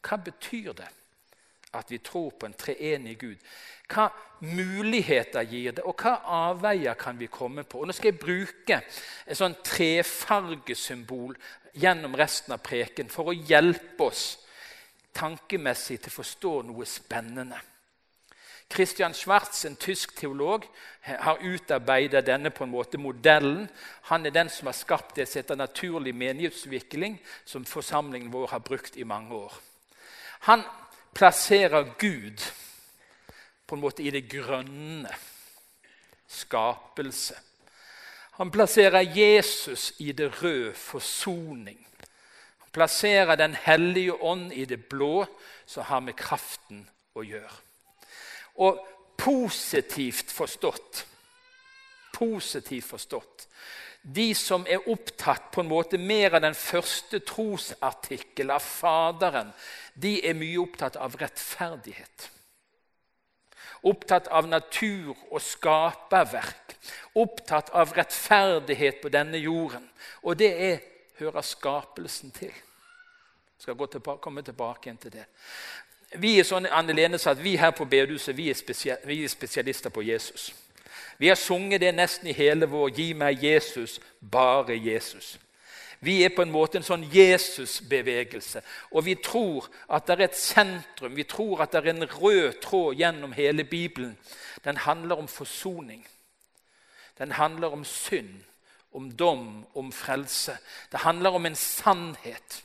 Hva 0.05 0.21
betyr 0.21 0.77
det 0.77 0.91
at 1.81 1.91
vi 1.91 1.99
tror 2.05 2.31
på 2.39 2.47
en 2.49 2.57
treenig 2.59 3.19
Gud? 3.21 3.41
Hva 3.91 4.09
muligheter 4.41 5.45
gir 5.49 5.77
det, 5.77 5.85
og 5.85 6.01
hva 6.01 6.17
avveier 6.49 6.97
kan 6.99 7.19
vi 7.21 7.29
komme 7.33 7.67
på? 7.69 7.83
Og 7.83 7.89
nå 7.89 7.97
skal 7.97 8.13
jeg 8.13 8.23
bruke 8.23 8.81
et 8.81 9.39
sånn 9.39 9.57
trefargesymbol 9.65 11.37
gjennom 11.81 12.17
resten 12.17 12.57
av 12.57 12.63
preken 12.65 13.11
for 13.13 13.31
å 13.31 13.37
hjelpe 13.37 14.09
oss 14.09 14.25
tankemessig 15.15 16.01
til 16.01 16.11
å 16.11 16.19
forstå 16.19 16.57
noe 16.71 16.89
spennende. 16.89 17.61
Christian 18.75 19.15
Schwartz, 19.15 19.65
en 19.69 19.77
tysk 19.77 20.17
teolog, 20.19 20.65
har 21.05 21.43
utarbeidet 21.45 22.25
denne 22.27 22.51
på 22.51 22.65
en 22.65 22.73
måte 22.73 22.99
modellen. 22.99 23.69
Han 24.09 24.27
er 24.27 24.35
den 24.35 24.49
som 24.51 24.67
har 24.67 24.75
skapt 24.75 25.15
det 25.17 25.29
som 25.29 25.43
heter 25.43 25.61
naturlig 25.61 26.15
menighetsutvikling, 26.17 27.21
som 27.45 27.69
forsamlingen 27.69 28.33
vår 28.33 28.49
har 28.57 28.65
brukt 28.65 28.97
i 28.97 29.07
mange 29.07 29.37
år. 29.37 29.53
Han 30.49 30.65
plasserer 31.15 31.95
Gud 31.99 32.43
på 33.67 33.75
en 33.75 33.81
måte 33.81 34.03
i 34.03 34.11
det 34.11 34.27
grønne. 34.31 35.11
Skapelse. 36.29 37.37
Han 38.35 38.51
plasserer 38.51 39.01
Jesus 39.01 39.93
i 39.99 40.13
det 40.13 40.43
røde, 40.43 40.75
forsoning. 40.75 41.87
Han 42.59 42.71
plasserer 42.73 43.37
Den 43.37 43.55
hellige 43.55 44.23
ånd 44.23 44.53
i 44.53 44.65
det 44.65 44.85
blå, 44.85 45.27
som 45.67 45.85
har 45.85 46.01
med 46.01 46.17
kraften 46.19 46.89
å 47.15 47.23
gjøre. 47.23 47.61
Og 48.55 48.87
positivt 49.19 50.31
forstått 50.33 51.07
Positivt 52.15 52.87
forstått 52.87 53.49
de 54.05 54.29
som 54.37 54.67
er 54.69 54.85
opptatt 54.91 55.49
på 55.53 55.63
en 55.65 55.71
måte 55.71 55.99
mer 55.99 56.37
av 56.37 56.45
den 56.45 56.55
første 56.55 57.23
trosartikkel 57.25 58.53
av 58.53 58.61
Faderen, 58.61 59.51
de 59.95 60.19
er 60.29 60.37
mye 60.37 60.61
opptatt 60.61 61.01
av 61.01 61.17
rettferdighet 61.21 62.31
opptatt 63.85 64.29
av 64.33 64.49
natur 64.49 65.13
og 65.31 65.41
skaperverk, 65.45 66.75
opptatt 67.21 67.71
av 67.77 67.93
rettferdighet 67.97 69.01
på 69.03 69.13
denne 69.13 69.39
jorden. 69.39 69.85
Og 70.23 70.39
det 70.41 70.51
er, 70.71 70.79
hører 71.21 71.45
skapelsen 71.45 72.33
til. 72.35 72.53
Jeg 72.53 73.69
skal 73.69 73.89
tilbake, 73.89 74.21
komme 74.21 74.43
tilbake 74.43 74.89
igjen 74.89 75.01
til 75.01 75.15
det. 75.15 75.27
Vi 76.21 76.37
er 76.39 76.47
sånn, 76.47 76.67
Anne 76.71 76.95
Lene 76.95 77.19
sa 77.19 77.33
at 77.35 77.43
vi 77.43 77.57
her 77.59 77.73
på 77.75 77.87
bedehuset 77.91 78.37
vi, 78.37 78.51
vi 79.05 79.23
er 79.25 79.31
spesialister 79.31 79.91
på 79.91 80.03
Jesus. 80.03 80.53
Vi 81.19 81.29
har 81.29 81.35
sunget 81.35 81.81
det 81.81 81.95
nesten 81.95 82.29
i 82.29 82.33
hele 82.33 82.67
vår 82.67 82.89
'Gi 82.89 83.13
meg 83.13 83.45
Jesus, 83.45 84.01
bare 84.21 84.75
Jesus'. 84.75 85.39
Vi 86.05 86.23
er 86.25 86.29
på 86.37 86.43
en 86.43 86.53
måte 86.53 86.77
en 86.79 86.85
sånn 86.85 87.07
Jesus-bevegelse. 87.13 88.61
Og 88.93 89.07
vi 89.07 89.15
tror 89.15 89.69
at 89.89 90.07
det 90.07 90.19
er 90.19 90.25
et 90.25 90.37
sentrum, 90.37 91.17
vi 91.17 91.25
tror 91.25 91.63
at 91.63 91.73
det 91.73 91.81
er 91.81 91.95
en 91.95 92.05
rød 92.05 92.61
tråd 92.61 92.99
gjennom 93.01 93.33
hele 93.33 93.65
Bibelen. 93.65 94.19
Den 94.65 94.77
handler 94.77 95.17
om 95.17 95.29
forsoning. 95.29 96.07
Den 97.19 97.33
handler 97.33 97.73
om 97.73 97.85
synd, 97.85 98.43
om 98.93 99.11
dom, 99.11 99.67
om 99.75 99.93
frelse. 99.93 100.59
Det 100.93 101.01
handler 101.01 101.31
om 101.31 101.47
en 101.47 101.57
sannhet. 101.57 102.63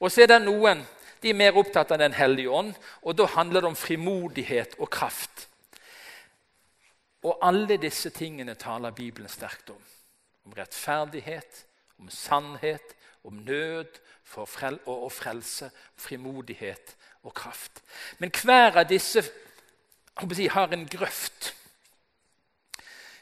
Og 0.00 0.12
så 0.12 0.22
er 0.22 0.26
det 0.26 0.42
noen 0.44 0.84
de 1.22 1.30
er 1.30 1.36
mer 1.36 1.56
opptatt 1.56 1.92
av 1.92 1.98
Den 2.00 2.16
hellige 2.16 2.50
ånd, 2.50 2.74
og 3.02 3.16
da 3.16 3.26
handler 3.26 3.60
det 3.60 3.68
om 3.68 3.76
frimodighet 3.76 4.74
og 4.78 4.90
kraft. 4.90 5.49
Og 7.22 7.38
alle 7.44 7.76
disse 7.76 8.10
tingene 8.10 8.54
taler 8.54 8.94
Bibelen 8.96 9.28
sterkt 9.28 9.70
om. 9.70 9.82
Om 10.44 10.52
rettferdighet, 10.56 11.66
om 11.98 12.08
sannhet, 12.10 12.96
om 13.24 13.42
nød 13.44 14.00
frel 14.24 14.78
og, 14.86 15.12
frelse, 15.12 15.70
frimodighet 15.96 16.96
og 17.22 17.34
kraft. 17.34 17.82
Men 18.18 18.30
hver 18.30 18.78
av 18.80 18.88
disse 18.88 19.22
si, 19.24 20.46
har 20.46 20.72
en 20.72 20.86
grøft. 20.88 21.54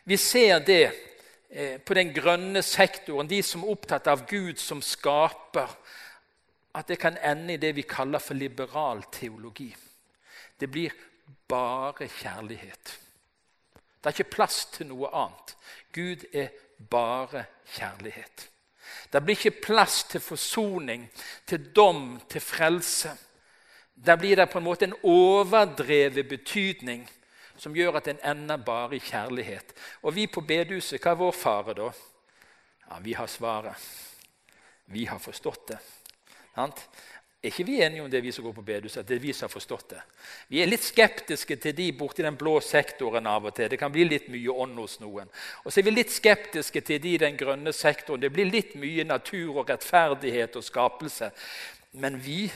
Vi 0.05 0.17
ser 0.17 0.59
det 0.65 0.93
eh, 1.51 1.81
på 1.81 1.95
den 1.95 2.13
grønne 2.15 2.63
sektoren, 2.63 3.29
de 3.29 3.43
som 3.43 3.65
er 3.65 3.73
opptatt 3.75 4.07
av 4.07 4.27
Gud 4.29 4.61
som 4.61 4.83
skaper, 4.83 5.75
at 6.75 6.89
det 6.89 6.99
kan 7.01 7.19
ende 7.25 7.55
i 7.55 7.61
det 7.61 7.75
vi 7.77 7.83
kaller 7.89 8.23
for 8.23 8.35
liberal 8.35 9.03
teologi. 9.13 9.75
Det 10.61 10.71
blir 10.71 10.95
bare 11.49 12.09
kjærlighet. 12.09 12.99
Det 13.99 14.07
er 14.07 14.17
ikke 14.17 14.37
plass 14.37 14.65
til 14.73 14.87
noe 14.87 15.11
annet. 15.11 15.55
Gud 15.93 16.25
er 16.33 16.49
bare 16.91 17.45
kjærlighet. 17.75 18.49
Det 19.13 19.23
blir 19.25 19.37
ikke 19.37 19.63
plass 19.65 20.05
til 20.05 20.21
forsoning, 20.21 21.09
til 21.47 21.71
dom, 21.77 22.21
til 22.31 22.41
frelse. 22.41 23.11
Der 24.07 24.17
blir 24.17 24.37
det 24.37 24.51
på 24.51 24.59
en 24.59 24.65
måte 24.65 24.85
en 24.85 24.97
overdrevet 25.03 26.29
betydning 26.29 27.09
som 27.59 27.75
gjør 27.75 27.99
at 27.99 28.09
en 28.09 28.21
ender 28.37 28.57
bare 28.57 28.97
i 28.97 29.03
kjærlighet. 29.03 29.75
Og 30.03 30.15
vi 30.15 30.27
på 30.27 30.41
bedehuset, 30.47 31.01
hva 31.03 31.11
er 31.11 31.19
vår 31.19 31.35
fare 31.35 31.75
da? 31.75 31.91
Ja, 32.91 32.99
Vi 32.99 33.13
har 33.13 33.27
svaret. 33.27 33.77
Vi 34.87 35.05
har 35.05 35.19
forstått 35.19 35.69
det. 35.69 35.79
Er 37.39 37.53
ikke 37.53 37.67
vi 37.69 37.77
enige 37.83 38.03
om 38.03 38.11
det, 38.11 38.23
vi 38.23 38.33
som 38.35 38.45
går 38.45 38.53
på 38.53 38.63
bedehuset, 38.67 39.05
at 39.05 39.09
det 39.09 39.15
er 39.15 39.23
vi 39.23 39.33
som 39.33 39.47
har 39.47 39.53
forstått 39.53 39.93
det? 39.93 40.01
Vi 40.51 40.59
er 40.59 40.67
litt 40.67 40.83
skeptiske 40.83 41.57
til 41.63 41.77
de 41.77 41.93
borti 41.95 42.25
den 42.27 42.35
blå 42.37 42.57
sektoren 42.65 43.29
av 43.31 43.47
og 43.47 43.55
til. 43.55 43.71
Det 43.71 43.79
kan 43.79 43.95
bli 43.95 44.09
litt 44.09 44.27
mye 44.33 44.57
ånd 44.65 44.75
hos 44.81 44.97
noen. 44.99 45.31
Og 45.63 45.71
så 45.71 45.79
er 45.79 45.87
vi 45.87 45.95
litt 45.95 46.11
skeptiske 46.11 46.83
til 46.83 46.99
de 47.05 47.15
i 47.15 47.23
den 47.23 47.39
grønne 47.39 47.73
sektoren. 47.73 48.25
Det 48.25 48.33
blir 48.35 48.51
litt 48.51 48.75
mye 48.75 49.07
natur 49.07 49.63
og 49.63 49.71
rettferdighet 49.71 50.59
og 50.59 50.67
skapelse. 50.67 51.31
Men 52.03 52.19
vi, 52.27 52.49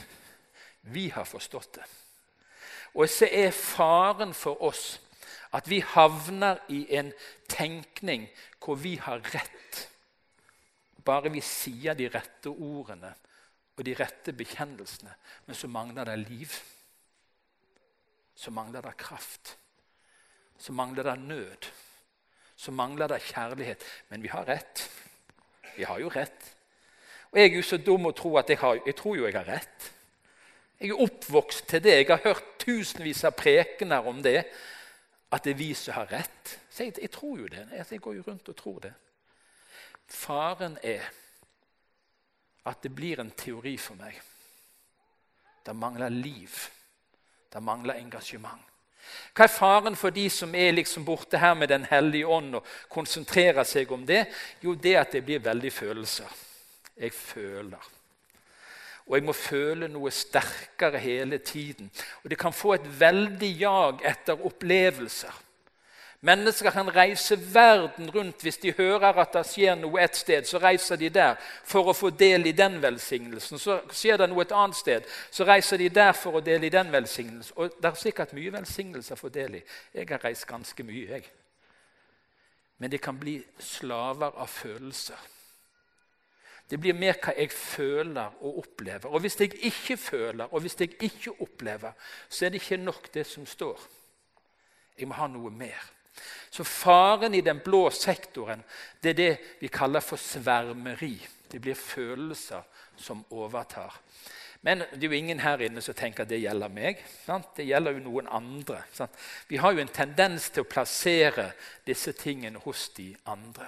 vi 0.91 1.07
har 1.15 1.31
forstått 1.31 1.79
det. 1.79 1.87
Og 2.93 3.07
så 3.09 3.31
er 3.31 3.55
faren 3.55 4.35
for 4.35 4.59
oss 4.67 4.97
at 5.55 5.69
vi 5.69 5.79
havner 5.95 6.59
i 6.67 6.83
en 6.99 7.15
tenkning 7.47 8.27
hvor 8.59 8.75
vi 8.83 8.97
har 8.99 9.23
rett. 9.31 9.85
Bare 11.07 11.31
vi 11.31 11.39
sier 11.39 11.95
de 11.95 12.11
rette 12.11 12.51
ordene 12.51 13.15
og 13.77 13.85
de 13.85 13.95
rette 13.97 14.33
bekjennelsene, 14.37 15.13
men 15.47 15.57
så 15.57 15.67
mangler 15.67 16.05
det 16.05 16.19
liv. 16.27 16.57
Så 18.35 18.51
mangler 18.51 18.81
det 18.81 18.97
kraft. 18.97 19.57
Så 20.57 20.73
mangler 20.73 21.03
det 21.03 21.19
nød. 21.19 21.69
Så 22.55 22.71
mangler 22.71 23.07
det 23.07 23.21
kjærlighet. 23.21 23.83
Men 24.09 24.23
vi 24.23 24.27
har 24.27 24.45
rett. 24.45 24.89
Vi 25.75 25.83
har 25.83 25.99
jo 25.99 26.09
rett. 26.09 26.55
Og 27.31 27.39
jeg 27.39 27.49
er 27.49 27.55
jo 27.55 27.65
så 27.65 27.77
dum 27.81 28.05
å 28.05 28.13
tro 28.13 28.35
at 28.37 28.49
jeg 28.49 28.61
har 28.61 28.79
Jeg 28.85 28.95
tror 28.95 29.17
jo 29.17 29.25
jeg 29.25 29.37
har 29.37 29.49
rett. 29.49 29.89
Jeg 30.79 30.89
er 30.89 31.01
oppvokst 31.01 31.67
til 31.67 31.83
det. 31.83 31.97
Jeg 31.97 32.07
har 32.07 32.21
hørt 32.23 32.45
tusenvis 32.59 33.23
av 33.23 33.33
prekener 33.37 34.05
om 34.07 34.21
det. 34.23 34.43
At 35.31 35.43
det 35.43 35.55
er 35.55 35.57
vi 35.57 35.73
som 35.73 35.97
har 35.97 36.11
rett. 36.11 36.59
Så 36.69 36.83
jeg, 36.83 36.93
jeg 37.01 37.11
tror 37.11 37.39
jo 37.39 37.47
det. 37.47 37.67
Jeg 37.89 38.01
går 38.01 38.13
jo 38.13 38.23
rundt 38.27 38.49
og 38.49 38.55
tror 38.55 38.79
det. 38.79 38.93
Faren 40.07 40.77
er 40.83 41.09
at 42.65 42.83
det 42.83 42.91
blir 42.95 43.19
en 43.19 43.31
teori 43.31 43.77
for 43.77 43.99
meg. 43.99 44.19
Det 45.65 45.75
mangler 45.75 46.09
liv. 46.09 46.53
Det 47.53 47.61
mangler 47.63 47.99
engasjement. 47.99 48.69
Hva 49.35 49.45
er 49.45 49.51
faren 49.51 49.97
for 49.99 50.15
de 50.15 50.23
som 50.31 50.53
er 50.55 50.71
liksom 50.71 51.03
borte 51.05 51.37
her 51.37 51.53
med 51.59 51.69
Den 51.69 51.83
hellige 51.89 52.27
ånd 52.27 52.55
og 52.55 52.67
konsentrerer 52.89 53.63
seg 53.67 53.91
om 53.91 54.05
det? 54.07 54.25
Jo, 54.63 54.75
det 54.75 54.95
at 54.95 55.11
det 55.11 55.25
blir 55.25 55.43
veldig 55.43 55.71
følelser. 55.73 56.29
Jeg 56.95 57.13
føler. 57.13 57.89
Og 59.05 59.17
jeg 59.17 59.25
må 59.27 59.33
føle 59.35 59.89
noe 59.91 60.11
sterkere 60.15 61.01
hele 61.03 61.37
tiden. 61.43 61.91
Og 62.23 62.29
det 62.31 62.39
kan 62.39 62.55
få 62.55 62.77
et 62.77 62.87
veldig 62.99 63.49
jag 63.59 64.05
etter 64.07 64.45
opplevelser. 64.47 65.42
Mennesker 66.23 66.71
kan 66.71 66.87
reise 66.95 67.35
verden 67.53 68.09
rundt 68.15 68.41
hvis 68.41 68.57
de 68.57 68.71
hører 68.77 69.17
at 69.19 69.33
det 69.35 69.41
skjer 69.43 69.75
noe 69.75 69.99
et 69.99 70.15
sted. 70.15 70.45
Så 70.47 70.59
reiser 70.63 70.95
de 70.95 71.09
der 71.11 71.35
for 71.67 71.89
å 71.91 71.95
få 71.95 72.13
del 72.15 72.47
i 72.47 72.53
den 72.55 72.77
velsignelsen. 72.79 73.59
Så 73.59 73.81
skjer 73.91 74.21
det 74.21 74.29
noe 74.31 74.45
et 74.45 74.53
annet 74.55 74.77
sted, 74.77 75.09
så 75.31 75.43
reiser 75.43 75.81
de 75.81 75.89
der 75.91 76.13
for 76.15 76.39
å 76.39 76.41
dele 76.45 76.69
i 76.69 76.71
den 76.71 76.93
velsignelsen. 76.93 77.57
Og 77.59 77.75
det 77.75 77.89
er 77.89 77.99
sikkert 77.99 78.31
mye 78.37 78.53
velsignelse 78.55 79.17
å 79.17 79.19
få 79.19 79.31
del 79.35 79.57
i. 79.59 79.61
Jeg 79.91 80.07
har 80.13 80.23
reist 80.23 80.47
ganske 80.47 80.85
mye, 80.87 81.17
jeg. 81.17 81.27
Men 82.79 82.93
de 82.93 82.99
kan 83.03 83.19
bli 83.19 83.33
slaver 83.59 84.39
av 84.39 84.47
følelser. 84.47 85.25
Det 86.71 86.79
blir 86.79 86.95
mer 86.95 87.19
hva 87.19 87.33
jeg 87.35 87.51
føler 87.51 88.37
og 88.39 88.61
opplever. 88.61 89.09
Og 89.11 89.25
hvis 89.25 89.35
jeg 89.41 89.57
ikke 89.59 89.97
føler 89.99 90.47
og 90.47 90.63
hvis 90.63 90.79
jeg 90.79 90.95
ikke 91.03 91.35
opplever, 91.43 91.91
så 92.29 92.45
er 92.45 92.55
det 92.55 92.63
ikke 92.63 92.79
nok, 92.79 93.11
det 93.13 93.27
som 93.27 93.43
står. 93.45 93.83
Jeg 94.95 95.11
må 95.11 95.19
ha 95.19 95.27
noe 95.27 95.51
mer. 95.51 95.83
Så 96.49 96.63
faren 96.63 97.33
i 97.33 97.41
den 97.41 97.59
blå 97.65 97.87
sektoren 97.89 98.63
det 99.01 99.13
er 99.13 99.19
det 99.19 99.31
vi 99.61 99.71
kaller 99.73 100.03
for 100.05 100.21
svermeri. 100.21 101.15
Det 101.49 101.61
blir 101.61 101.77
følelser 101.77 102.63
som 102.97 103.25
overtar. 103.29 103.93
Men 104.65 104.79
det 104.79 105.03
er 105.03 105.11
jo 105.11 105.17
ingen 105.17 105.41
her 105.43 105.59
inne 105.65 105.81
som 105.83 105.95
tenker 105.97 106.23
at 106.23 106.29
det 106.31 106.39
gjelder 106.39 106.71
meg. 106.71 107.01
Sant? 107.25 107.49
Det 107.57 107.65
gjelder 107.67 107.97
jo 107.97 108.03
noen 108.05 108.29
andre. 108.31 108.79
Sant? 108.95 109.17
Vi 109.49 109.59
har 109.59 109.73
jo 109.73 109.81
en 109.83 109.91
tendens 109.91 110.47
til 110.53 110.63
å 110.63 110.69
plassere 110.71 111.49
disse 111.83 112.13
tingene 112.15 112.61
hos 112.63 112.87
de 112.95 113.09
andre. 113.27 113.67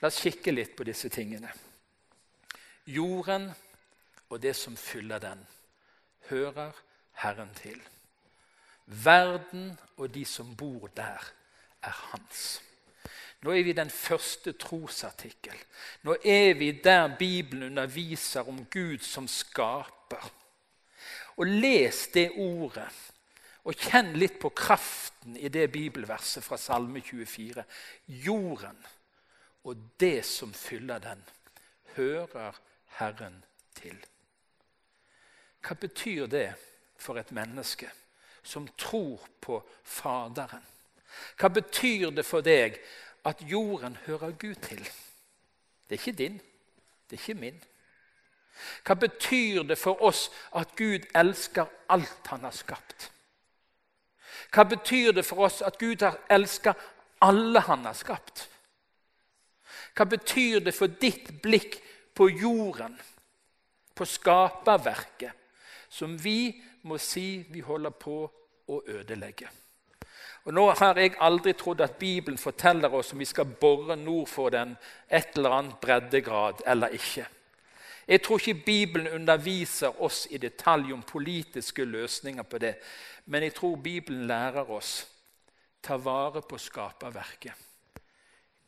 La 0.00 0.08
oss 0.08 0.22
kikke 0.24 0.54
litt 0.54 0.72
på 0.78 0.86
disse 0.88 1.12
tingene. 1.12 1.52
Jorden 2.88 3.50
og 4.32 4.40
det 4.40 4.54
som 4.56 4.78
fyller 4.80 5.20
den, 5.22 5.44
hører 6.30 6.72
Herren 7.20 7.52
til. 7.60 7.76
Verden 8.92 9.72
og 9.96 10.10
de 10.14 10.24
som 10.24 10.56
bor 10.56 10.90
der, 10.96 11.32
er 11.82 11.96
hans. 12.12 12.60
Nå 13.42 13.50
er 13.50 13.64
vi 13.66 13.72
i 13.72 13.78
den 13.78 13.90
første 13.90 14.52
trosartikkel. 14.52 15.56
Nå 16.06 16.14
er 16.24 16.54
vi 16.54 16.70
der 16.84 17.16
Bibelen 17.18 17.72
underviser 17.72 18.48
om 18.48 18.64
Gud 18.70 19.02
som 19.02 19.26
skaper. 19.28 20.28
Og 21.36 21.46
les 21.46 22.06
det 22.14 22.28
ordet, 22.36 22.90
og 23.64 23.78
kjenn 23.78 24.12
litt 24.18 24.38
på 24.42 24.50
kraften 24.54 25.36
i 25.38 25.48
det 25.48 25.68
bibelverset 25.72 26.44
fra 26.44 26.58
Salme 26.58 27.00
24. 27.00 27.64
Jorden 28.06 28.78
og 29.64 29.78
det 30.00 30.24
som 30.26 30.52
fyller 30.54 30.98
den, 31.02 31.22
hører 31.96 32.58
Herren 32.98 33.42
til. 33.78 33.96
Hva 35.62 35.78
betyr 35.78 36.26
det 36.26 36.48
for 36.98 37.18
et 37.18 37.30
menneske 37.34 37.90
som 38.42 38.68
tror 38.78 39.20
på 39.40 39.62
Faderen? 39.84 40.62
Hva 41.38 41.48
betyr 41.52 42.10
det 42.10 42.24
for 42.24 42.44
deg 42.44 42.78
at 43.24 43.42
jorden 43.50 43.98
hører 44.06 44.30
Gud 44.30 44.54
til. 44.54 44.84
Det 45.88 45.96
er 45.96 46.00
ikke 46.00 46.18
din, 46.18 46.40
det 47.10 47.18
er 47.18 47.22
ikke 47.22 47.40
min. 47.40 47.64
Hva 48.86 48.94
betyr 48.94 49.62
det 49.62 49.78
for 49.78 50.02
oss 50.02 50.30
at 50.56 50.76
Gud 50.76 51.06
elsker 51.14 51.66
alt 51.88 52.26
han 52.26 52.44
har 52.44 52.54
skapt? 52.54 53.10
Hva 54.52 54.64
betyr 54.68 55.12
det 55.12 55.24
for 55.24 55.46
oss 55.46 55.62
at 55.62 55.78
Gud 55.78 56.02
har 56.02 56.18
elsket 56.30 56.76
alle 57.22 57.60
han 57.60 57.84
har 57.84 57.96
skapt? 57.96 58.48
Hva 59.96 60.04
betyr 60.04 60.60
det 60.60 60.74
for 60.74 60.86
ditt 60.86 61.30
blikk 61.42 61.78
på 62.14 62.28
jorden, 62.28 62.98
på 63.94 64.04
skaperverket, 64.04 65.32
som 65.88 66.16
vi 66.18 66.62
må 66.82 66.98
si 66.98 67.44
vi 67.50 67.60
holder 67.60 67.90
på 67.90 68.16
å 68.68 68.82
ødelegge? 68.86 69.50
Og 70.44 70.54
Nå 70.54 70.64
har 70.74 70.98
jeg 70.98 71.14
aldri 71.22 71.52
trodd 71.54 71.80
at 71.84 71.98
Bibelen 72.00 72.38
forteller 72.38 72.94
oss 72.94 73.12
om 73.12 73.20
vi 73.22 73.28
skal 73.30 73.46
bore 73.46 73.96
nord 73.96 74.26
for 74.28 74.50
den 74.50 74.74
et 75.08 75.36
eller 75.36 75.58
annet 75.58 75.78
breddegrad 75.80 76.64
eller 76.66 76.94
ikke. 76.98 77.26
Jeg 78.08 78.22
tror 78.22 78.40
ikke 78.40 78.64
Bibelen 78.64 79.12
underviser 79.14 80.02
oss 80.02 80.26
i 80.30 80.38
detalj 80.42 80.92
om 80.92 81.02
politiske 81.02 81.84
løsninger 81.84 82.42
på 82.42 82.58
det. 82.58 82.74
Men 83.26 83.42
jeg 83.42 83.54
tror 83.54 83.76
Bibelen 83.76 84.26
lærer 84.26 84.70
oss 84.70 85.06
ta 85.82 85.96
vare 85.96 86.42
på 86.42 86.58
skaperverket. 86.58 87.54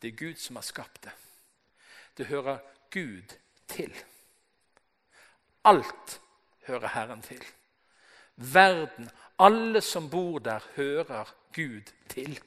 Det 0.01 0.13
er 0.13 0.17
Gud 0.17 0.39
som 0.39 0.55
har 0.55 0.63
skapt 0.63 1.03
det. 1.03 1.11
Det 2.17 2.25
hører 2.25 2.57
Gud 2.91 3.35
til. 3.67 3.91
Alt 5.63 6.21
hører 6.67 6.87
Herren 6.87 7.21
til. 7.21 7.43
Verden, 8.35 9.09
alle 9.39 9.81
som 9.81 10.09
bor 10.09 10.39
der, 10.39 10.63
hører 10.75 11.31
Gud 11.55 11.91
til. 12.11 12.39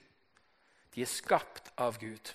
De 0.94 1.02
er 1.02 1.10
skapt 1.10 1.72
av 1.76 1.98
Gud. 2.00 2.34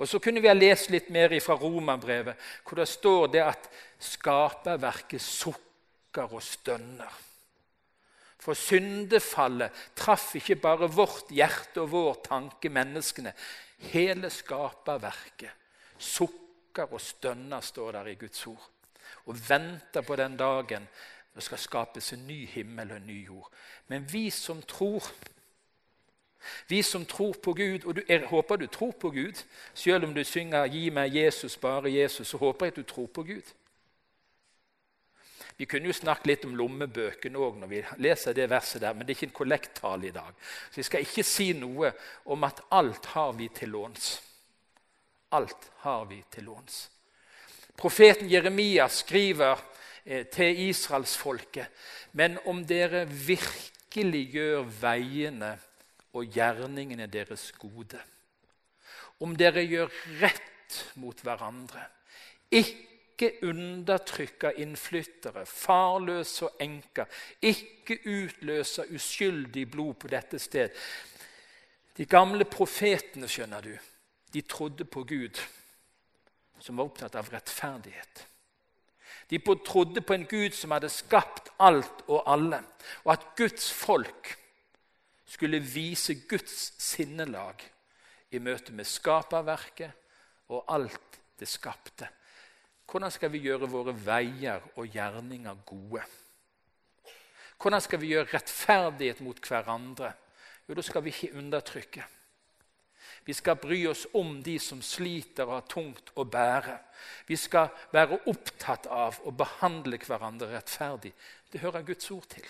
Og 0.00 0.08
Så 0.08 0.18
kunne 0.18 0.40
vi 0.40 0.48
ha 0.48 0.54
lest 0.56 0.88
litt 0.90 1.10
mer 1.12 1.32
fra 1.44 1.54
Romerbrevet, 1.60 2.36
hvor 2.64 2.80
det 2.80 2.88
står 2.88 3.26
det 3.34 3.42
at 3.44 3.66
skaperverket 4.00 5.20
sukker 5.20 6.32
og 6.32 6.42
stønner. 6.42 7.12
For 8.40 8.56
syndefallet 8.56 9.76
traff 9.96 10.32
ikke 10.38 10.56
bare 10.56 10.88
vårt 10.88 11.28
hjerte 11.36 11.82
og 11.82 11.90
vår 11.92 12.22
tanke, 12.24 12.72
menneskene. 12.72 13.34
Hele 13.92 14.30
skaperverket 14.32 15.52
sukker 16.00 16.88
og 16.88 17.00
stønner, 17.04 17.60
står 17.60 17.92
der 17.98 18.08
i 18.08 18.16
Guds 18.16 18.46
ord. 18.48 18.70
Og 19.28 19.36
venter 19.48 20.00
på 20.06 20.16
den 20.16 20.36
dagen 20.40 20.88
det 21.34 21.42
skal 21.42 21.58
skapes 21.58 22.12
en 22.12 22.26
ny 22.26 22.46
himmel 22.46 22.90
og 22.90 22.96
en 22.96 23.06
ny 23.06 23.26
jord. 23.26 23.52
Men 23.88 24.06
vi 24.12 24.30
som 24.30 24.62
tror 24.62 25.12
vi 26.68 26.82
som 26.82 27.04
tror 27.04 27.32
på 27.32 27.52
Gud, 27.52 27.84
og 27.84 27.98
jeg 28.08 28.26
håper 28.26 28.56
du 28.56 28.66
tror 28.66 28.92
på 28.92 29.10
Gud, 29.10 29.42
selv 29.74 30.04
om 30.04 30.14
du 30.14 30.24
synger 30.24 30.66
'Gi 30.66 30.90
meg 30.90 31.14
Jesus, 31.14 31.56
bare 31.56 31.90
Jesus', 31.90 32.24
så 32.24 32.36
håper 32.36 32.66
jeg 32.66 32.72
at 32.72 32.76
du 32.76 32.82
tror 32.82 33.06
på 33.06 33.22
Gud. 33.22 33.52
Vi 35.56 35.64
kunne 35.64 35.86
jo 35.86 35.92
snakke 35.92 36.26
litt 36.26 36.44
om 36.44 36.54
lommebøkene 36.56 37.38
òg 37.38 37.58
når 37.60 37.68
vi 37.68 37.80
leser 38.00 38.32
det 38.32 38.46
verset 38.50 38.80
der, 38.80 38.94
men 38.94 39.04
det 39.04 39.12
er 39.12 39.18
ikke 39.18 39.26
en 39.26 39.38
kollekttale 39.38 40.06
i 40.08 40.10
dag. 40.10 40.32
Så 40.70 40.80
jeg 40.80 40.84
skal 40.84 41.00
ikke 41.00 41.22
si 41.22 41.52
noe 41.52 41.92
om 42.24 42.44
at 42.44 42.62
alt 42.70 43.06
har 43.06 43.32
vi 43.32 43.48
til 43.48 43.68
låns. 43.68 44.22
Alt 45.36 45.68
har 45.84 46.06
vi 46.08 46.24
til 46.30 46.44
låns. 46.44 46.90
Profeten 47.76 48.30
Jeremia 48.30 48.88
skriver 48.88 49.60
til 50.04 50.60
israelsfolket, 50.68 51.66
men 52.12 52.38
om 52.48 52.62
dere 52.66 53.04
virkelig 53.08 54.22
gjør 54.32 54.64
veiene 54.80 55.52
og 56.16 56.30
gjerningene 56.34 57.06
deres 57.10 57.50
gode. 57.58 58.00
Om 59.20 59.36
dere 59.36 59.64
gjør 59.68 59.92
rett 60.22 60.78
mot 61.02 61.18
hverandre, 61.22 61.82
ikke 62.50 63.30
undertrykker 63.46 64.58
innflyttere, 64.62 65.44
farløse 65.46 66.48
og 66.48 66.62
enker, 66.64 67.06
ikke 67.42 68.00
utløse 68.08 68.86
uskyldig 68.94 69.66
blod 69.70 69.94
på 70.00 70.10
dette 70.10 70.40
sted. 70.40 70.72
De 71.96 72.06
gamle 72.08 72.46
profetene, 72.48 73.28
skjønner 73.28 73.66
du, 73.66 73.74
de 74.32 74.42
trodde 74.48 74.86
på 74.88 75.04
Gud, 75.04 75.36
som 76.60 76.78
var 76.78 76.88
opptatt 76.88 77.18
av 77.18 77.28
rettferdighet. 77.32 78.26
De 79.30 79.38
trodde 79.38 80.00
på 80.00 80.14
en 80.14 80.26
Gud 80.26 80.54
som 80.58 80.74
hadde 80.74 80.90
skapt 80.90 81.52
alt 81.60 82.04
og 82.08 82.24
alle, 82.26 82.62
og 83.04 83.12
at 83.12 83.26
Guds 83.38 83.70
folk 83.72 84.36
skulle 85.26 85.60
vise 85.62 86.14
Guds 86.28 86.72
sinnelag 86.82 87.62
i 88.30 88.38
møte 88.42 88.72
med 88.74 88.88
skaperverket 88.88 89.92
og 90.50 90.64
alt 90.74 91.20
det 91.38 91.48
skapte. 91.48 92.08
Hvordan 92.90 93.12
skal 93.14 93.30
vi 93.30 93.44
gjøre 93.44 93.70
våre 93.70 93.94
veier 93.94 94.64
og 94.74 94.88
gjerninger 94.90 95.62
gode? 95.66 96.02
Hvordan 97.60 97.82
skal 97.84 98.00
vi 98.00 98.14
gjøre 98.14 98.32
rettferdighet 98.32 99.20
mot 99.22 99.38
hverandre? 99.46 100.10
Jo, 100.66 100.74
da 100.74 100.82
skal 100.82 101.04
vi 101.04 101.12
ikke 101.14 101.38
undertrykke. 101.38 102.06
Vi 103.24 103.34
skal 103.36 103.58
bry 103.60 103.82
oss 103.90 104.06
om 104.16 104.38
de 104.42 104.56
som 104.62 104.80
sliter 104.82 105.46
og 105.46 105.58
har 105.58 105.68
tungt 105.70 106.12
å 106.18 106.24
bære. 106.24 106.78
Vi 107.28 107.36
skal 107.36 107.70
være 107.92 108.22
opptatt 108.30 108.88
av 108.90 109.20
å 109.24 109.34
behandle 109.36 110.00
hverandre 110.02 110.50
rettferdig. 110.54 111.12
Det 111.52 111.62
hører 111.62 111.86
Guds 111.86 112.10
ord 112.14 112.26
til. 112.32 112.46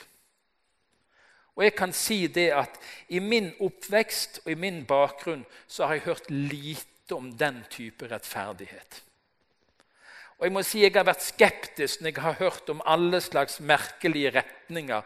Og 1.59 1.65
jeg 1.67 1.75
kan 1.77 1.93
si 1.93 2.23
det 2.33 2.49
at 2.57 2.79
i 3.13 3.19
min 3.21 3.51
oppvekst 3.61 4.43
og 4.45 4.53
i 4.53 4.59
min 4.59 4.85
bakgrunn 4.89 5.43
så 5.67 5.87
har 5.87 5.99
jeg 5.99 6.07
hørt 6.07 6.31
lite 6.31 7.17
om 7.17 7.33
den 7.37 7.65
type 7.71 8.07
rettferdighet. 8.09 9.03
Og 10.41 10.47
jeg 10.47 10.53
må 10.57 10.63
si 10.65 10.81
jeg 10.81 10.95
har 10.95 11.05
vært 11.05 11.27
skeptisk 11.27 12.01
når 12.01 12.15
jeg 12.15 12.25
har 12.25 12.39
hørt 12.39 12.71
om 12.73 12.81
alle 12.89 13.19
slags 13.21 13.59
merkelige 13.61 14.31
retninger 14.39 15.03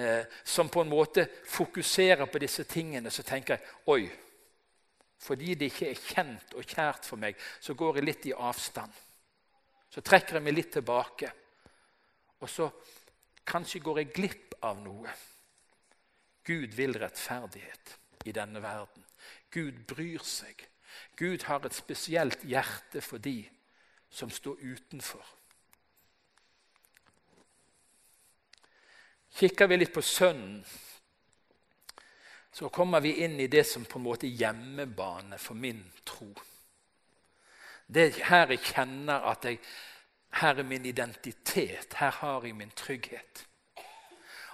eh, 0.00 0.22
som 0.48 0.70
på 0.72 0.80
en 0.80 0.88
måte 0.88 1.26
fokuserer 1.44 2.24
på 2.24 2.40
disse 2.40 2.64
tingene. 2.64 3.12
Så 3.12 3.22
tenker 3.26 3.58
jeg 3.58 3.74
oi, 3.92 4.06
fordi 5.18 5.54
det 5.58 5.72
ikke 5.72 5.90
er 5.90 6.02
kjent 6.02 6.54
og 6.54 6.66
kjært 6.66 7.06
for 7.08 7.20
meg, 7.20 7.38
så 7.60 7.74
går 7.74 7.98
jeg 7.98 8.06
litt 8.06 8.28
i 8.30 8.36
avstand. 8.36 8.92
Så 9.90 10.04
trekker 10.04 10.38
jeg 10.38 10.46
meg 10.46 10.56
litt 10.56 10.70
tilbake. 10.76 11.30
Og 12.38 12.50
så 12.50 12.68
kanskje 13.48 13.82
går 13.82 14.02
jeg 14.02 14.12
glipp 14.14 14.58
av 14.62 14.78
noe. 14.82 15.12
Gud 16.46 16.74
vil 16.76 16.96
rettferdighet 17.00 17.96
i 18.28 18.32
denne 18.32 18.62
verden. 18.62 19.04
Gud 19.50 19.82
bryr 19.90 20.22
seg. 20.24 20.62
Gud 21.18 21.44
har 21.48 21.64
et 21.66 21.76
spesielt 21.76 22.44
hjerte 22.46 23.02
for 23.04 23.20
de 23.22 23.42
som 24.10 24.30
står 24.32 24.62
utenfor. 24.62 25.24
Kikker 29.38 29.68
vi 29.70 29.76
litt 29.78 29.92
på 29.94 30.02
Sønnen, 30.02 30.62
så 32.52 32.68
kommer 32.68 33.00
vi 33.00 33.12
inn 33.24 33.40
i 33.40 33.46
det 33.46 33.64
som 33.66 33.84
på 33.84 33.98
en 33.98 34.06
måte 34.06 34.26
er 34.26 34.38
hjemmebane 34.40 35.38
for 35.38 35.54
min 35.54 35.82
tro. 36.06 36.30
Det 37.86 38.06
er 38.06 38.24
her 38.28 38.54
jeg 38.54 38.64
kjenner 38.72 39.28
at 39.30 39.44
jeg, 39.44 39.60
her 40.40 40.58
er 40.60 40.66
min 40.66 40.86
identitet. 40.86 41.94
Her 41.96 42.10
har 42.10 42.44
jeg 42.44 42.56
min 42.56 42.72
trygghet. 42.76 43.44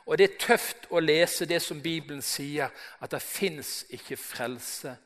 Og 0.06 0.18
det 0.18 0.26
er 0.28 0.40
tøft 0.40 0.86
å 0.92 1.00
lese 1.00 1.48
det 1.48 1.62
som 1.64 1.80
Bibelen 1.82 2.22
sier, 2.22 2.70
at 3.00 3.14
det 3.14 3.22
fins 3.24 3.84
ikke 3.94 4.20
frelse 4.20 4.96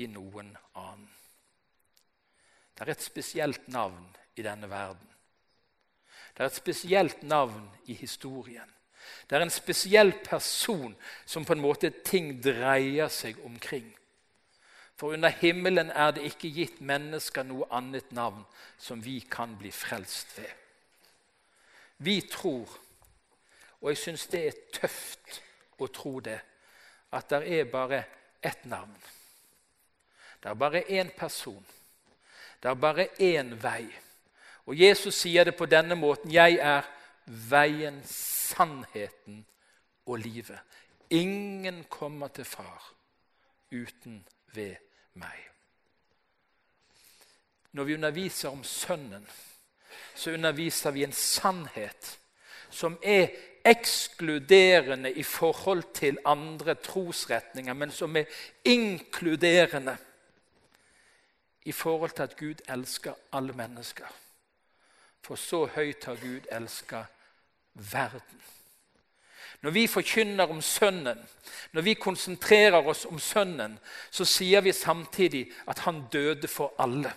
i 0.00 0.08
noen 0.08 0.54
annen. 0.74 1.10
Det 2.76 2.84
er 2.84 2.92
et 2.92 3.04
spesielt 3.04 3.68
navn 3.72 4.08
i 4.36 4.44
denne 4.44 4.68
verden. 4.68 5.08
Det 6.36 6.44
er 6.44 6.50
et 6.50 6.58
spesielt 6.58 7.22
navn 7.22 7.68
i 7.88 7.94
historien. 7.96 8.75
Det 9.28 9.36
er 9.36 9.44
en 9.44 9.52
spesiell 9.52 10.12
person 10.24 10.94
som 11.26 11.44
på 11.44 11.56
en 11.56 11.62
måte 11.62 11.90
ting 12.04 12.36
dreier 12.42 13.08
seg 13.12 13.38
omkring. 13.44 13.88
For 14.96 15.12
under 15.12 15.28
himmelen 15.28 15.90
er 15.90 16.14
det 16.16 16.24
ikke 16.24 16.52
gitt 16.56 16.80
mennesker 16.80 17.44
noe 17.44 17.68
annet 17.74 18.12
navn 18.16 18.46
som 18.80 19.02
vi 19.04 19.18
kan 19.30 19.56
bli 19.60 19.70
frelst 19.74 20.38
ved. 20.38 20.52
Vi 21.98 22.20
tror, 22.32 22.68
og 23.80 23.90
jeg 23.92 24.00
syns 24.00 24.26
det 24.32 24.42
er 24.46 24.62
tøft 24.72 25.40
å 25.80 25.88
tro 25.92 26.18
det, 26.24 26.38
at 27.12 27.28
det 27.30 27.60
er 27.60 27.68
bare 27.70 28.02
ett 28.40 28.64
navn. 28.64 28.96
Det 30.42 30.50
er 30.50 30.54
bare 30.54 30.84
én 30.88 31.10
person. 31.16 31.64
Det 32.62 32.70
er 32.70 32.74
bare 32.80 33.08
én 33.20 33.52
vei. 33.62 33.84
Og 34.66 34.80
Jesus 34.80 35.14
sier 35.14 35.44
det 35.44 35.56
på 35.56 35.66
denne 35.66 35.94
måten.: 35.94 36.32
Jeg 36.32 36.58
er 36.60 36.84
veien, 37.26 38.00
sannheten 38.04 39.46
og 40.06 40.18
livet. 40.18 40.58
Ingen 41.10 41.84
kommer 41.90 42.28
til 42.28 42.44
Far 42.44 42.92
uten 43.72 44.24
ved 44.54 44.76
meg. 45.14 45.36
Når 47.72 47.84
vi 47.84 47.94
underviser 47.94 48.48
om 48.48 48.64
Sønnen, 48.64 49.26
så 50.14 50.30
underviser 50.30 50.90
vi 50.90 51.04
en 51.04 51.12
sannhet 51.12 52.18
som 52.70 52.98
er 53.02 53.28
ekskluderende 53.66 55.12
i 55.12 55.22
forhold 55.22 55.82
til 55.94 56.18
andre 56.24 56.74
trosretninger, 56.74 57.74
men 57.74 57.90
som 57.90 58.16
er 58.16 58.24
inkluderende 58.64 59.96
i 61.64 61.72
forhold 61.72 62.10
til 62.10 62.22
at 62.22 62.36
Gud 62.36 62.62
elsker 62.68 63.14
alle 63.32 63.52
mennesker. 63.52 64.06
For 65.22 65.34
så 65.34 65.66
høyt 65.66 66.04
har 66.04 66.14
Gud 66.14 66.46
elska 66.52 67.02
verden. 67.76 68.42
Når 69.62 69.70
vi 69.70 69.86
forkynner 69.86 70.50
om 70.50 70.60
Sønnen, 70.62 71.18
når 71.72 71.82
vi 71.82 71.94
konsentrerer 71.94 72.86
oss 72.86 73.04
om 73.04 73.18
Sønnen, 73.18 73.78
så 74.10 74.24
sier 74.24 74.60
vi 74.60 74.72
samtidig 74.72 75.46
at 75.66 75.78
han 75.86 76.04
døde 76.12 76.48
for 76.48 76.74
alle. 76.78 77.12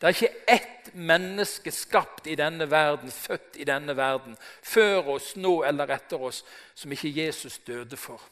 Det 0.00 0.08
er 0.08 0.14
ikke 0.16 0.44
ett 0.48 0.94
menneske 0.94 1.70
skapt 1.70 2.26
i 2.26 2.34
denne 2.34 2.70
verden, 2.70 3.10
født 3.10 3.56
i 3.56 3.64
denne 3.64 3.96
verden, 3.96 4.36
før 4.62 5.12
oss, 5.14 5.36
nå 5.36 5.62
eller 5.62 5.92
etter 5.94 6.22
oss, 6.22 6.44
som 6.74 6.92
ikke 6.92 7.12
Jesus 7.14 7.58
døde 7.66 7.96
for. 7.96 8.22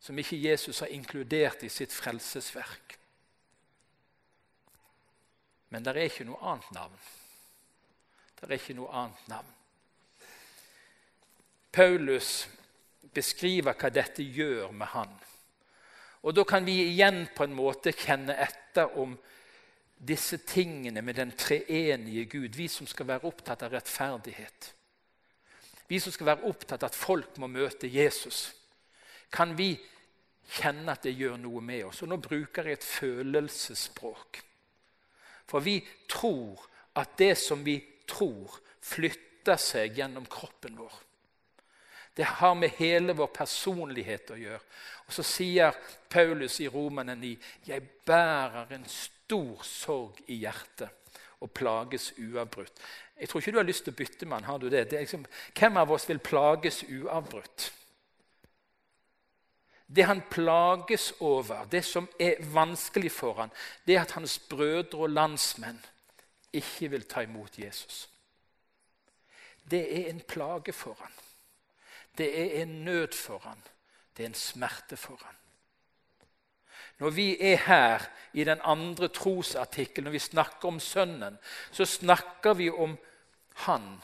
Som 0.00 0.18
ikke 0.18 0.38
Jesus 0.40 0.78
har 0.78 0.92
inkludert 0.94 1.62
i 1.62 1.68
sitt 1.68 1.92
frelsesverk. 1.92 2.96
Men 5.68 5.84
det 5.84 5.96
er 5.96 6.08
ikke 6.08 6.24
noe 6.24 6.40
annet 6.40 6.72
navn. 6.72 6.98
Det 8.40 8.48
er 8.48 8.56
ikke 8.56 8.76
noe 8.78 8.92
annet 9.04 9.28
navn. 9.28 9.54
Paulus 11.76 12.46
beskriver 13.12 13.76
hva 13.76 13.90
dette 13.92 14.24
gjør 14.24 14.72
med 14.72 14.88
han. 14.94 15.12
Og 16.24 16.34
Da 16.34 16.44
kan 16.44 16.64
vi 16.66 16.78
igjen 16.88 17.26
på 17.36 17.44
en 17.44 17.54
måte 17.54 17.92
kjenne 17.92 18.34
etter 18.34 18.96
om 18.98 19.12
disse 19.96 20.38
tingene 20.48 21.02
med 21.02 21.16
den 21.20 21.32
treenige 21.36 22.24
Gud. 22.24 22.56
Vi 22.56 22.68
som 22.68 22.86
skal 22.88 23.06
være 23.06 23.28
opptatt 23.28 23.62
av 23.62 23.76
rettferdighet. 23.76 24.72
Vi 25.88 26.00
som 26.00 26.12
skal 26.12 26.32
være 26.32 26.48
opptatt 26.48 26.82
av 26.82 26.90
at 26.90 26.98
folk 26.98 27.36
må 27.38 27.46
møte 27.46 27.88
Jesus. 27.88 28.50
Kan 29.30 29.54
vi 29.58 29.76
kjenne 30.58 30.96
at 30.96 31.06
det 31.06 31.14
gjør 31.14 31.36
noe 31.38 31.62
med 31.62 31.84
oss? 31.90 32.02
Og 32.02 32.10
Nå 32.10 32.18
bruker 32.24 32.66
jeg 32.66 32.80
et 32.80 32.88
følelsesspråk. 32.88 34.40
For 35.46 35.62
vi 35.62 35.78
tror 36.10 36.64
at 36.98 37.14
det 37.20 37.36
som 37.38 37.62
vi 37.64 37.78
tror, 38.08 38.58
flytter 38.80 39.58
seg 39.60 39.98
gjennom 39.98 40.26
kroppen 40.30 40.78
vår. 40.78 41.05
Det 42.16 42.24
har 42.24 42.54
med 42.54 42.70
hele 42.78 43.12
vår 43.12 43.28
personlighet 43.34 44.30
å 44.32 44.38
gjøre. 44.40 44.60
Og 45.06 45.12
Så 45.12 45.22
sier 45.22 45.74
Paulus 46.10 46.60
i 46.60 46.68
Romane 46.68 47.14
9.: 47.14 47.36
Jeg 47.66 47.82
bærer 48.06 48.72
en 48.72 48.86
stor 48.88 49.62
sorg 49.62 50.22
i 50.26 50.40
hjertet 50.40 50.88
og 51.40 51.50
plages 51.50 52.12
uavbrutt. 52.18 52.72
Jeg 53.20 53.28
tror 53.28 53.40
ikke 53.40 53.52
du 53.52 53.58
har 53.58 53.68
lyst 53.68 53.84
til 53.84 53.92
å 53.92 53.96
bytte 53.96 54.26
med 54.26 54.36
han, 54.36 54.44
har 54.44 54.58
du 54.58 54.68
det? 54.68 54.90
det 54.90 55.00
liksom, 55.00 55.26
hvem 55.58 55.76
av 55.76 55.90
oss 55.92 56.08
vil 56.08 56.18
plages 56.18 56.82
uavbrutt? 56.82 57.72
Det 59.86 60.04
han 60.04 60.22
plages 60.30 61.12
over, 61.20 61.64
det 61.70 61.84
som 61.84 62.08
er 62.18 62.42
vanskelig 62.52 63.12
for 63.12 63.38
han, 63.38 63.52
det 63.86 63.94
er 63.96 64.02
at 64.02 64.16
hans 64.18 64.38
brødre 64.38 64.98
og 64.98 65.10
landsmenn 65.14 65.78
ikke 66.52 66.90
vil 66.90 67.06
ta 67.06 67.22
imot 67.22 67.58
Jesus. 67.58 68.08
Det 69.70 69.84
er 70.00 70.10
en 70.10 70.20
plage 70.20 70.72
for 70.72 70.96
han. 71.00 71.12
Det 72.18 72.28
er 72.40 72.62
en 72.62 72.84
nød 72.84 73.12
for 73.12 73.38
han. 73.38 73.62
Det 74.16 74.22
er 74.22 74.28
en 74.28 74.34
smerte 74.34 74.96
for 74.96 75.20
han. 75.24 75.34
Når 76.98 77.10
vi 77.10 77.36
er 77.40 77.56
her 77.56 78.02
i 78.32 78.44
den 78.44 78.60
andre 78.64 79.08
trosartikkelen, 79.08 80.04
når 80.04 80.10
vi 80.10 80.18
snakker 80.18 80.68
om 80.68 80.80
Sønnen, 80.80 81.38
så 81.72 81.84
snakker 81.84 82.54
vi 82.54 82.70
om 82.70 82.98
Han 83.54 84.02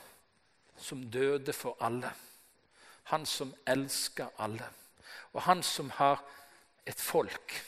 som 0.77 1.11
døde 1.11 1.53
for 1.53 1.77
alle. 1.81 2.11
Han 3.03 3.27
som 3.27 3.55
elsker 3.67 4.27
alle. 4.39 4.69
Og 5.33 5.43
han 5.43 5.63
som 5.63 5.91
har 5.91 6.25
et 6.87 7.01
folk 7.01 7.65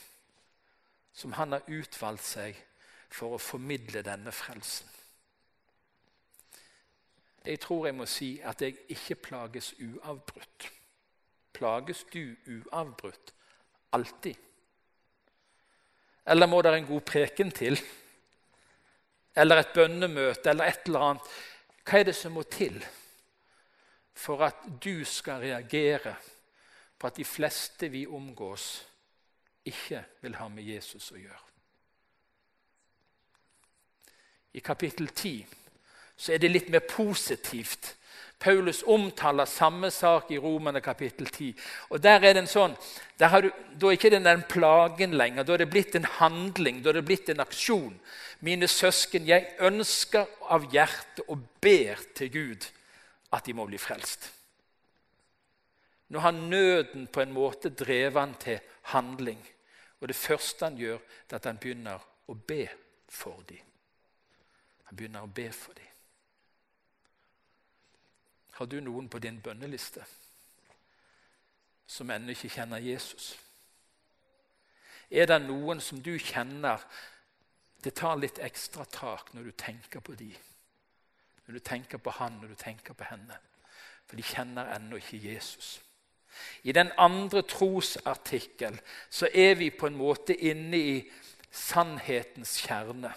som 1.13 1.33
han 1.33 1.51
har 1.51 1.61
utvalgt 1.67 2.25
seg 2.25 2.57
for 3.09 3.35
å 3.35 3.39
formidle 3.39 4.01
denne 4.03 4.31
frelsen. 4.35 4.94
Jeg 7.45 7.59
tror 7.59 7.85
jeg 7.85 7.95
må 7.95 8.05
si 8.09 8.39
at 8.43 8.61
jeg 8.61 8.77
ikke 8.89 9.15
plages 9.29 9.73
uavbrutt. 9.79 10.71
Plages 11.53 12.03
du 12.13 12.35
uavbrutt 12.47 13.33
alltid? 13.93 14.35
Eller 16.27 16.49
må 16.49 16.61
det 16.61 16.73
en 16.73 16.87
god 16.87 17.01
preken 17.01 17.51
til? 17.51 17.77
Eller 19.35 19.61
et 19.61 19.73
bønnemøte, 19.75 20.49
eller 20.49 20.65
et 20.65 20.87
eller 20.87 20.99
annet? 21.09 21.33
Hva 21.85 21.99
er 21.99 22.07
det 22.07 22.15
som 22.17 22.33
må 22.33 22.43
til 22.49 22.79
for 24.15 24.41
at 24.41 24.63
du 24.83 25.03
skal 25.05 25.43
reagere 25.43 26.15
på 26.97 27.07
at 27.07 27.17
de 27.17 27.25
fleste 27.25 27.91
vi 27.91 28.05
omgås, 28.07 28.87
ikke 29.65 30.03
vil 30.21 30.37
ha 30.39 30.47
med 30.49 30.63
Jesus 30.63 31.11
å 31.11 31.19
gjøre? 31.19 31.43
I 34.55 34.63
kapittel 34.63 35.11
10 35.11 35.64
så 36.17 36.33
er 36.33 36.41
det 36.41 36.51
litt 36.51 36.69
mer 36.71 36.83
positivt. 36.87 37.95
Paulus 38.39 38.83
omtaler 38.83 39.47
samme 39.47 39.89
sak 39.91 40.29
i 40.31 40.37
Romerne 40.37 40.81
kapittel 40.83 41.27
10. 41.27 41.53
Og 41.89 42.03
der 42.03 42.19
er 42.19 42.35
det 42.35 42.43
en 42.43 42.51
sånn, 42.51 42.75
der 43.19 43.41
du, 43.41 43.49
Da 43.75 43.87
er 43.87 43.97
ikke 43.97 44.11
den 44.11 44.27
der 44.27 44.43
plagen 44.49 45.15
lenger. 45.17 45.43
Da 45.43 45.53
er 45.53 45.63
det 45.63 45.71
blitt 45.71 45.95
en 45.95 46.07
handling, 46.19 46.81
da 46.83 46.89
er 46.89 46.99
det 46.99 47.05
blitt 47.07 47.29
en 47.29 47.39
aksjon. 47.39 47.95
Mine 48.39 48.67
søsken, 48.67 49.27
jeg 49.27 49.55
ønsker 49.59 50.27
av 50.51 50.67
hjertet 50.71 51.25
og 51.27 51.47
ber 51.61 51.99
til 52.15 52.31
Gud 52.31 52.67
at 53.33 53.45
de 53.45 53.55
må 53.55 53.65
bli 53.67 53.79
frelst. 53.79 54.29
Nå 56.09 56.21
har 56.21 56.35
nøden 56.35 57.07
på 57.07 57.23
en 57.23 57.33
måte 57.33 57.71
drevet 57.73 58.19
han 58.19 58.35
til 58.39 58.59
handling. 58.93 59.41
Og 60.01 60.07
det 60.07 60.15
første 60.15 60.67
han 60.67 60.77
gjør, 60.77 60.99
er 61.29 61.39
at 61.39 61.49
han 61.49 61.57
begynner 61.57 62.03
å 62.29 62.35
be 62.35 62.67
for 63.09 63.41
dem. 63.49 63.63
Han 64.85 64.97
begynner 64.97 65.25
å 65.25 65.33
be 65.33 65.49
for 65.55 65.73
dem. 65.73 65.84
Har 68.55 68.65
du 68.65 68.79
noen 68.79 69.09
på 69.11 69.19
din 69.19 69.41
bønneliste 69.43 70.05
som 71.87 72.09
ennå 72.09 72.31
ikke 72.33 72.53
kjenner 72.55 72.81
Jesus? 72.81 73.33
Er 75.11 75.27
det 75.29 75.41
noen 75.43 75.81
som 75.83 75.99
du 76.01 76.15
kjenner 76.17 76.81
det 77.83 77.93
tar 77.99 78.15
litt 78.17 78.39
ekstra 78.41 78.85
tak 78.89 79.33
når 79.35 79.49
du 79.49 79.51
tenker 79.59 80.01
på 80.01 80.15
dem? 80.17 80.33
Når 81.45 81.59
du 81.59 81.59
tenker 81.59 82.01
på 82.01 82.13
han, 82.17 82.39
når 82.41 82.55
du 82.55 82.55
tenker 82.57 82.97
på 82.97 83.05
henne? 83.05 83.37
For 84.07 84.17
de 84.17 84.25
kjenner 84.25 84.71
ennå 84.73 84.97
ikke 84.97 85.21
Jesus. 85.21 85.75
I 86.63 86.71
den 86.71 86.91
andre 86.97 87.43
trosartikkel 87.45 88.79
så 89.09 89.29
er 89.33 89.55
vi 89.59 89.69
på 89.69 89.87
en 89.87 89.99
måte 89.99 90.35
inne 90.35 90.77
i 90.79 90.95
sannhetens 91.51 92.57
kjerne. 92.65 93.13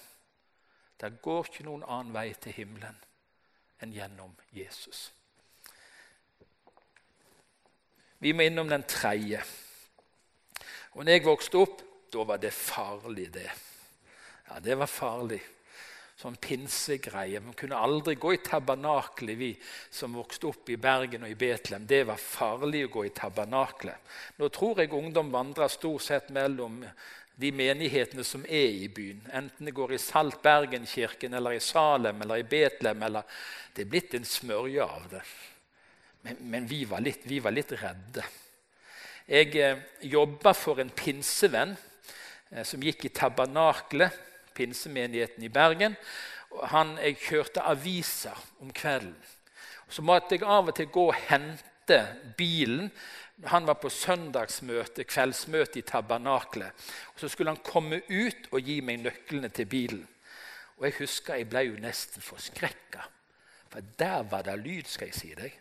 Det 1.01 1.15
går 1.23 1.47
ikke 1.47 1.67
noen 1.67 1.87
annen 1.87 2.15
vei 2.15 2.33
til 2.35 2.59
himmelen 2.59 2.99
enn 3.83 3.95
gjennom 3.95 4.35
Jesus. 4.53 5.09
Vi 8.19 8.33
må 8.35 8.47
innom 8.49 8.69
den 8.71 8.83
tredje. 8.89 9.43
Og 10.97 11.05
når 11.05 11.15
jeg 11.15 11.27
vokste 11.29 11.61
opp, 11.63 11.83
da 12.13 12.25
var 12.27 12.41
det 12.43 12.53
farlig, 12.55 13.29
det. 13.33 13.51
Ja, 14.49 14.59
Det 14.61 14.79
var 14.79 14.91
farlig. 14.91 15.41
Sånn 16.19 16.35
pinsegreie. 16.43 17.39
Man 17.39 17.55
kunne 17.55 17.79
aldri 17.79 18.17
gå 18.19 18.33
i 18.35 18.41
tabernaklet, 18.43 19.37
vi 19.39 19.53
som 19.95 20.17
vokste 20.19 20.49
opp 20.49 20.71
i 20.71 20.77
Bergen 20.77 21.23
og 21.23 21.31
i 21.31 21.37
Betlehem. 21.39 21.85
Det 21.87 22.01
var 22.09 22.19
farlig 22.19 22.89
å 22.89 22.91
gå 22.97 23.05
i 23.07 23.13
tabernaklet. 23.15 24.11
Nå 24.41 24.49
tror 24.51 24.81
jeg 24.83 24.91
ungdom 24.91 25.31
vandrer 25.31 25.71
stort 25.71 26.03
sett 26.03 26.33
mellom 26.35 26.81
de 27.39 27.53
menighetene 27.55 28.25
som 28.27 28.43
er 28.43 28.81
i 28.81 28.89
byen. 28.91 29.21
Enten 29.31 29.71
det 29.71 29.77
går 29.77 29.95
i 29.95 30.01
Salt 30.03 30.41
Bergenkirken 30.43 31.39
eller 31.39 31.55
i 31.55 31.63
Salem 31.63 32.25
eller 32.27 32.43
i 32.43 32.49
Betlehem. 32.51 33.03
Eller 33.07 33.39
det 33.77 33.85
er 33.85 33.93
blitt 33.93 34.19
en 34.19 34.27
smørje 34.27 34.83
av 34.83 35.07
det. 35.13 35.23
Men, 36.27 36.41
men 36.51 36.67
vi, 36.69 36.83
var 36.89 37.03
litt, 37.05 37.27
vi, 37.29 37.41
var 37.43 37.55
litt, 37.55 37.73
redde. 37.79 38.25
Jeg 39.29 39.53
eh, 39.61 39.85
jobba 40.09 40.55
for 40.57 40.81
en 40.83 40.91
pinsevenn 40.91 41.77
eh, 41.77 42.65
som 42.67 42.83
gikk 42.83 43.07
i 43.07 43.13
tabernaklet, 43.15 44.17
pinsemenigheten 44.57 45.45
i 45.47 45.53
Bergen. 45.53 45.95
Han, 46.73 46.97
jeg 47.03 47.21
kjørte 47.23 47.67
aviser 47.69 48.39
om 48.65 48.73
kvelden. 48.75 49.15
Så 49.89 50.03
måtte 50.05 50.37
jeg 50.37 50.45
av 50.45 50.69
og 50.69 50.77
til 50.77 50.91
gå 50.93 51.07
og 51.09 51.21
hente 51.29 52.03
bilen 52.37 52.91
han 53.47 53.67
var 53.67 53.75
på 53.79 53.91
søndagsmøte, 53.91 55.05
kveldsmøte 55.07 55.79
i 55.79 55.87
tabernaklet. 55.87 56.73
Så 57.17 57.29
skulle 57.29 57.53
han 57.55 57.63
komme 57.63 58.01
ut 58.09 58.49
og 58.51 58.67
gi 58.67 58.81
meg 58.83 59.05
nøklene 59.05 59.51
til 59.55 59.69
bilen. 59.71 60.03
Og 60.79 60.87
Jeg 60.87 60.99
husker 60.99 61.39
jeg 61.39 61.49
ble 61.51 61.63
jo 61.69 61.79
nesten 61.79 62.23
forskrekka. 62.23 63.07
For 63.71 63.81
der 63.99 64.23
var 64.23 64.43
det 64.43 64.59
lyd, 64.59 64.87
skal 64.87 65.11
jeg 65.11 65.15
si 65.15 65.35
deg. 65.39 65.55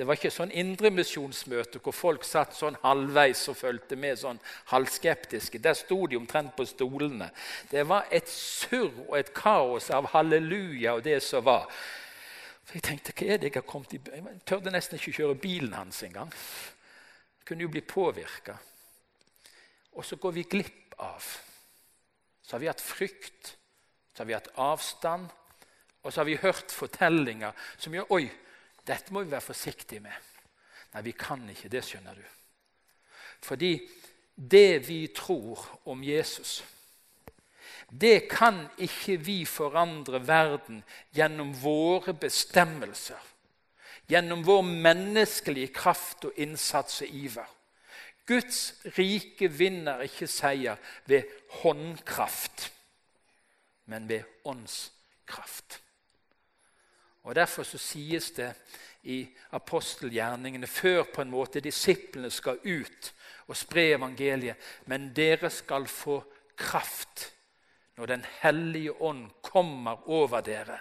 Det 0.00 0.06
var 0.08 0.16
ikke 0.16 0.32
sånn 0.32 0.54
indremisjonsmøte 0.56 1.82
hvor 1.84 1.92
folk 1.92 2.24
satt 2.24 2.56
sånn 2.56 2.78
halvveis 2.80 3.42
og 3.52 3.58
fulgte 3.58 3.98
med 4.00 4.16
sånn 4.16 4.40
halvskeptiske. 4.72 5.60
Der 5.60 5.76
sto 5.76 6.06
de 6.08 6.16
omtrent 6.16 6.54
på 6.56 6.64
stolene. 6.64 7.28
Det 7.68 7.84
var 7.84 8.08
et 8.08 8.28
surr 8.32 8.88
og 9.10 9.18
et 9.18 9.34
kaos 9.36 9.90
av 9.92 10.08
halleluja 10.14 10.96
og 10.96 11.04
det 11.04 11.20
som 11.26 11.44
var. 11.44 11.68
For 12.64 12.80
Jeg 12.80 12.86
tenkte, 12.88 13.12
hva 13.12 13.28
er 13.28 13.42
det 13.42 13.50
jeg 13.50 13.60
har 13.60 13.68
kommet 13.68 13.92
i? 13.92 14.00
Jeg 14.00 14.42
tørde 14.48 14.72
nesten 14.72 14.96
ikke 14.96 15.18
kjøre 15.20 15.40
bilen 15.42 15.76
hans 15.76 16.00
engang 16.08 16.32
kunne 17.50 17.66
jo 17.66 17.72
bli 17.72 17.80
påvirka. 17.82 18.54
Og 19.98 20.04
så 20.06 20.16
går 20.22 20.32
vi 20.32 20.42
glipp 20.46 20.94
av. 21.02 21.24
Så 22.42 22.54
har 22.54 22.60
vi 22.62 22.68
hatt 22.70 22.80
frykt, 22.80 23.56
så 24.14 24.22
har 24.22 24.28
vi 24.28 24.36
hatt 24.36 24.52
avstand, 24.54 25.26
og 26.02 26.12
så 26.12 26.20
har 26.20 26.28
vi 26.28 26.36
hørt 26.38 26.70
fortellinger 26.70 27.50
som 27.74 27.96
gjør 27.96 28.14
Oi, 28.14 28.28
dette 28.90 29.14
må 29.14 29.24
vi 29.24 29.32
være 29.32 29.46
forsiktige 29.46 30.02
med. 30.04 30.28
Nei, 30.94 31.04
vi 31.06 31.14
kan 31.14 31.46
ikke 31.52 31.70
det, 31.70 31.84
skjønner 31.86 32.18
du. 32.18 32.26
Fordi 33.40 33.72
det 34.34 34.82
vi 34.88 35.04
tror 35.14 35.62
om 35.88 36.02
Jesus, 36.04 36.60
det 37.90 38.28
kan 38.30 38.64
ikke 38.78 39.16
vi 39.22 39.42
forandre 39.48 40.20
verden 40.26 40.82
gjennom 41.16 41.54
våre 41.62 42.14
bestemmelser 42.14 43.30
gjennom 44.10 44.42
vår 44.46 44.62
menneskelige 44.66 45.72
kraft 45.74 46.26
og 46.26 46.38
innsats 46.42 47.02
og 47.04 47.14
iver. 47.14 47.46
Guds 48.26 48.60
rike 48.98 49.48
vinner 49.50 50.04
ikke 50.06 50.28
seier 50.30 50.78
ved 51.10 51.30
håndkraft, 51.62 52.70
men 53.90 54.08
ved 54.08 54.26
åndskraft. 54.46 55.80
Og 57.22 57.34
Derfor 57.34 57.62
så 57.62 57.78
sies 57.78 58.30
det 58.30 58.52
i 59.02 59.22
apostelgjerningene, 59.56 60.66
før 60.66 61.02
på 61.14 61.22
en 61.22 61.32
måte 61.32 61.60
disiplene 61.60 62.30
skal 62.30 62.60
ut 62.64 63.12
og 63.48 63.56
spre 63.56 63.90
evangeliet, 63.96 64.56
men 64.86 65.10
dere 65.16 65.50
skal 65.50 65.86
få 65.88 66.20
kraft 66.56 67.30
når 68.00 68.06
Den 68.06 68.22
hellige 68.40 69.02
ånd 69.02 69.26
kommer 69.42 70.08
over 70.08 70.40
dere. 70.40 70.78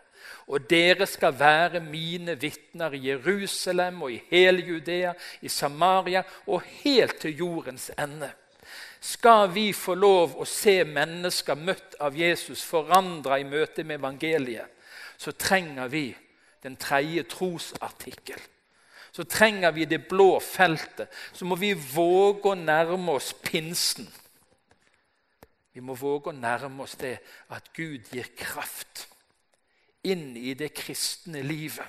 Og 0.47 0.69
dere 0.69 1.03
skal 1.05 1.33
være 1.39 1.81
mine 1.83 2.37
vitner 2.39 2.93
i 2.95 3.09
Jerusalem 3.09 4.01
og 4.01 4.13
i 4.13 4.21
hele 4.29 4.63
Judea, 4.63 5.11
i 5.41 5.47
Samaria 5.47 6.23
og 6.47 6.61
helt 6.61 7.19
til 7.19 7.35
jordens 7.37 7.91
ende. 7.99 8.31
Skal 9.01 9.51
vi 9.51 9.73
få 9.73 9.97
lov 9.99 10.37
å 10.39 10.47
se 10.47 10.83
mennesker 10.83 11.59
møtt 11.59 11.99
av 11.99 12.15
Jesus 12.15 12.63
forandra 12.63 13.39
i 13.39 13.47
møte 13.47 13.83
med 13.83 13.99
evangeliet, 13.99 14.67
så 15.17 15.31
trenger 15.31 15.91
vi 15.91 16.05
den 16.63 16.77
tredje 16.77 17.23
trosartikkel. 17.23 18.41
Så 19.11 19.23
trenger 19.23 19.71
vi 19.71 19.85
det 19.85 20.07
blå 20.07 20.39
feltet. 20.39 21.09
Så 21.33 21.45
må 21.45 21.55
vi 21.55 21.73
våge 21.73 22.51
å 22.51 22.57
nærme 22.57 23.17
oss 23.17 23.33
pinsen. 23.33 24.07
Vi 25.73 25.81
må 25.81 25.95
våge 25.97 26.31
å 26.31 26.35
nærme 26.35 26.83
oss 26.83 26.97
det 26.99 27.17
at 27.55 27.71
Gud 27.73 28.11
gir 28.13 28.29
kraft 28.37 29.07
inn 30.03 30.37
i 30.37 30.53
det 30.53 30.71
kristne 30.75 31.41
livet, 31.43 31.85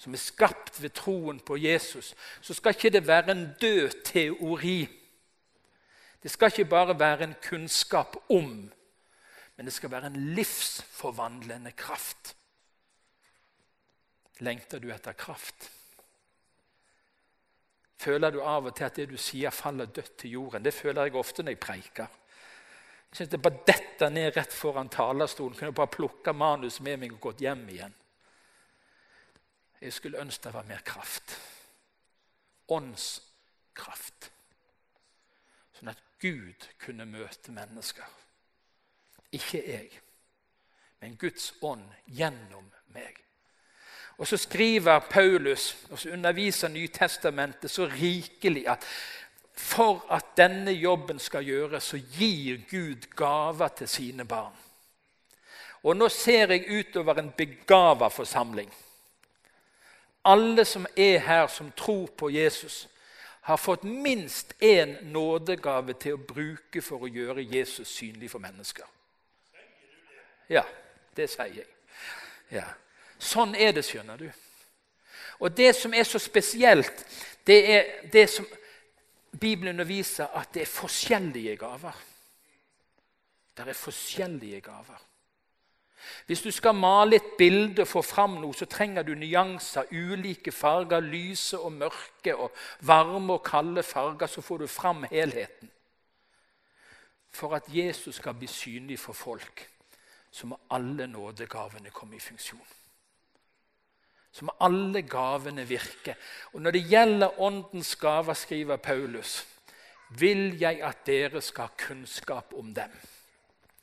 som 0.00 0.14
er 0.14 0.22
skapt 0.22 0.80
ved 0.82 0.94
troen 0.96 1.40
på 1.44 1.58
Jesus, 1.60 2.14
så 2.40 2.56
skal 2.56 2.74
ikke 2.74 2.92
det 2.94 3.06
være 3.06 3.34
en 3.34 3.46
død 3.60 4.00
teori. 4.04 4.88
Det 6.22 6.30
skal 6.30 6.52
ikke 6.52 6.70
bare 6.70 6.98
være 6.98 7.28
en 7.28 7.36
kunnskap 7.42 8.16
om, 8.28 8.70
men 9.56 9.66
det 9.66 9.72
skal 9.72 9.92
være 9.92 10.10
en 10.10 10.34
livsforvandlende 10.34 11.72
kraft. 11.76 12.34
Lengter 14.40 14.80
du 14.80 14.88
etter 14.92 15.12
kraft? 15.12 15.70
Føler 18.00 18.32
du 18.32 18.40
av 18.40 18.70
og 18.70 18.76
til 18.76 18.86
at 18.86 18.96
det 18.96 19.10
du 19.10 19.18
sier, 19.20 19.52
faller 19.52 19.90
dødt 19.92 20.16
til 20.22 20.38
jorden? 20.38 20.64
Det 20.64 20.72
føler 20.72 21.08
jeg 21.08 21.20
ofte 21.20 21.44
når 21.44 21.52
jeg 21.52 21.60
preiker. 21.60 22.16
Jeg 23.10 23.16
synes 23.16 23.30
det 23.32 23.42
bare 23.42 23.64
detter 23.66 24.12
ned 24.14 24.36
rett 24.36 24.54
foran 24.54 24.88
talerstolen. 24.88 25.56
Kunne 25.58 25.76
bare 25.76 25.92
plukka 25.92 26.32
manus 26.32 26.78
med 26.80 27.00
meg 27.02 27.12
og 27.12 27.20
gått 27.20 27.42
hjem 27.44 27.66
igjen. 27.68 27.96
Jeg 29.80 29.92
skulle 29.92 30.20
ønske 30.20 30.46
det 30.46 30.54
var 30.54 30.68
mer 30.68 30.84
kraft. 30.86 31.36
Åndskraft. 32.72 34.30
Sånn 35.76 35.92
at 35.92 36.00
Gud 36.20 36.68
kunne 36.80 37.08
møte 37.08 37.52
mennesker. 37.52 38.08
Ikke 39.36 39.60
jeg, 39.64 39.90
men 41.00 41.16
Guds 41.20 41.52
ånd 41.62 41.84
gjennom 42.06 42.66
meg. 42.94 43.20
Og 44.18 44.26
Så 44.26 44.36
skriver 44.36 44.98
Paulus 44.98 45.76
og 45.90 45.98
så 45.98 46.10
underviser 46.10 46.68
Nytestamentet 46.68 47.70
så 47.70 47.86
rikelig 47.86 48.68
at 48.68 48.84
for 49.60 50.06
at 50.10 50.24
denne 50.36 50.70
jobben 50.70 51.18
skal 51.18 51.44
gjøres, 51.44 51.82
så 51.82 51.98
gir 52.18 52.62
Gud 52.70 53.06
gaver 53.16 53.68
til 53.68 53.88
sine 53.88 54.24
barn. 54.24 54.56
Og 55.82 55.96
nå 55.96 56.08
ser 56.08 56.52
jeg 56.52 56.68
utover 56.70 57.18
en 57.18 57.32
begava 57.36 58.08
forsamling. 58.08 58.72
Alle 60.24 60.64
som 60.64 60.86
er 60.96 61.18
her, 61.18 61.46
som 61.46 61.72
tror 61.76 62.06
på 62.06 62.30
Jesus, 62.30 62.88
har 63.40 63.56
fått 63.56 63.84
minst 63.84 64.52
én 64.62 64.96
nådegave 65.02 65.92
til 65.92 66.14
å 66.14 66.24
bruke 66.28 66.82
for 66.84 67.04
å 67.04 67.08
gjøre 67.08 67.42
Jesus 67.42 67.88
synlig 67.88 68.30
for 68.30 68.38
mennesker. 68.38 68.84
Ja, 70.50 70.62
det 71.16 71.30
sier 71.30 71.62
jeg. 71.62 71.66
Ja. 72.50 72.66
Sånn 73.20 73.52
er 73.54 73.74
det, 73.76 73.84
skjønner 73.84 74.16
du. 74.16 74.30
Og 75.40 75.52
det 75.56 75.74
som 75.76 75.94
er 75.94 76.04
så 76.04 76.18
spesielt, 76.18 77.04
det 77.46 77.58
er 77.74 77.92
det 78.12 78.26
som 78.30 78.46
Bibelen 79.40 79.74
underviser 79.74 80.32
at 80.36 80.54
det 80.54 80.64
er 80.64 80.72
forskjellige 80.72 81.56
gaver. 81.56 81.96
Det 83.56 83.68
er 83.68 83.76
forskjellige 83.76 84.60
gaver. 84.60 85.06
Hvis 86.26 86.42
du 86.42 86.50
skal 86.50 86.74
male 86.74 87.16
et 87.16 87.36
bilde 87.38 87.84
og 87.84 87.88
få 87.88 88.02
fram 88.02 88.38
noe, 88.40 88.56
så 88.56 88.66
trenger 88.66 89.04
du 89.04 89.12
nyanser, 89.14 89.92
ulike 89.92 90.52
farger, 90.52 91.00
lyse 91.04 91.58
og 91.58 91.72
mørke, 91.72 92.36
og 92.36 92.50
varme 92.80 93.36
og 93.36 93.44
kalde 93.44 93.82
farger. 93.82 94.26
Så 94.26 94.40
får 94.40 94.58
du 94.58 94.66
fram 94.66 95.04
helheten. 95.10 95.70
For 97.30 97.54
at 97.54 97.68
Jesus 97.68 98.16
skal 98.16 98.34
bli 98.34 98.46
synlig 98.46 98.98
for 98.98 99.12
folk, 99.12 99.68
så 100.32 100.46
må 100.46 100.60
alle 100.70 101.06
nådegavene 101.06 101.90
komme 101.90 102.16
i 102.16 102.20
funksjon 102.20 102.79
så 104.32 104.46
må 104.46 104.54
alle 104.62 105.02
gavene 105.02 105.64
virke. 105.66 106.14
Og 106.54 106.62
Når 106.62 106.70
det 106.70 106.86
gjelder 106.90 107.40
Åndens 107.40 107.94
gaver, 107.96 108.34
skriver 108.34 108.76
Paulus, 108.76 109.46
vil 110.18 110.58
jeg 110.60 110.82
at 110.82 111.06
dere 111.06 111.42
skal 111.42 111.70
ha 111.70 111.86
kunnskap 111.86 112.54
om 112.54 112.74
dem. 112.74 112.90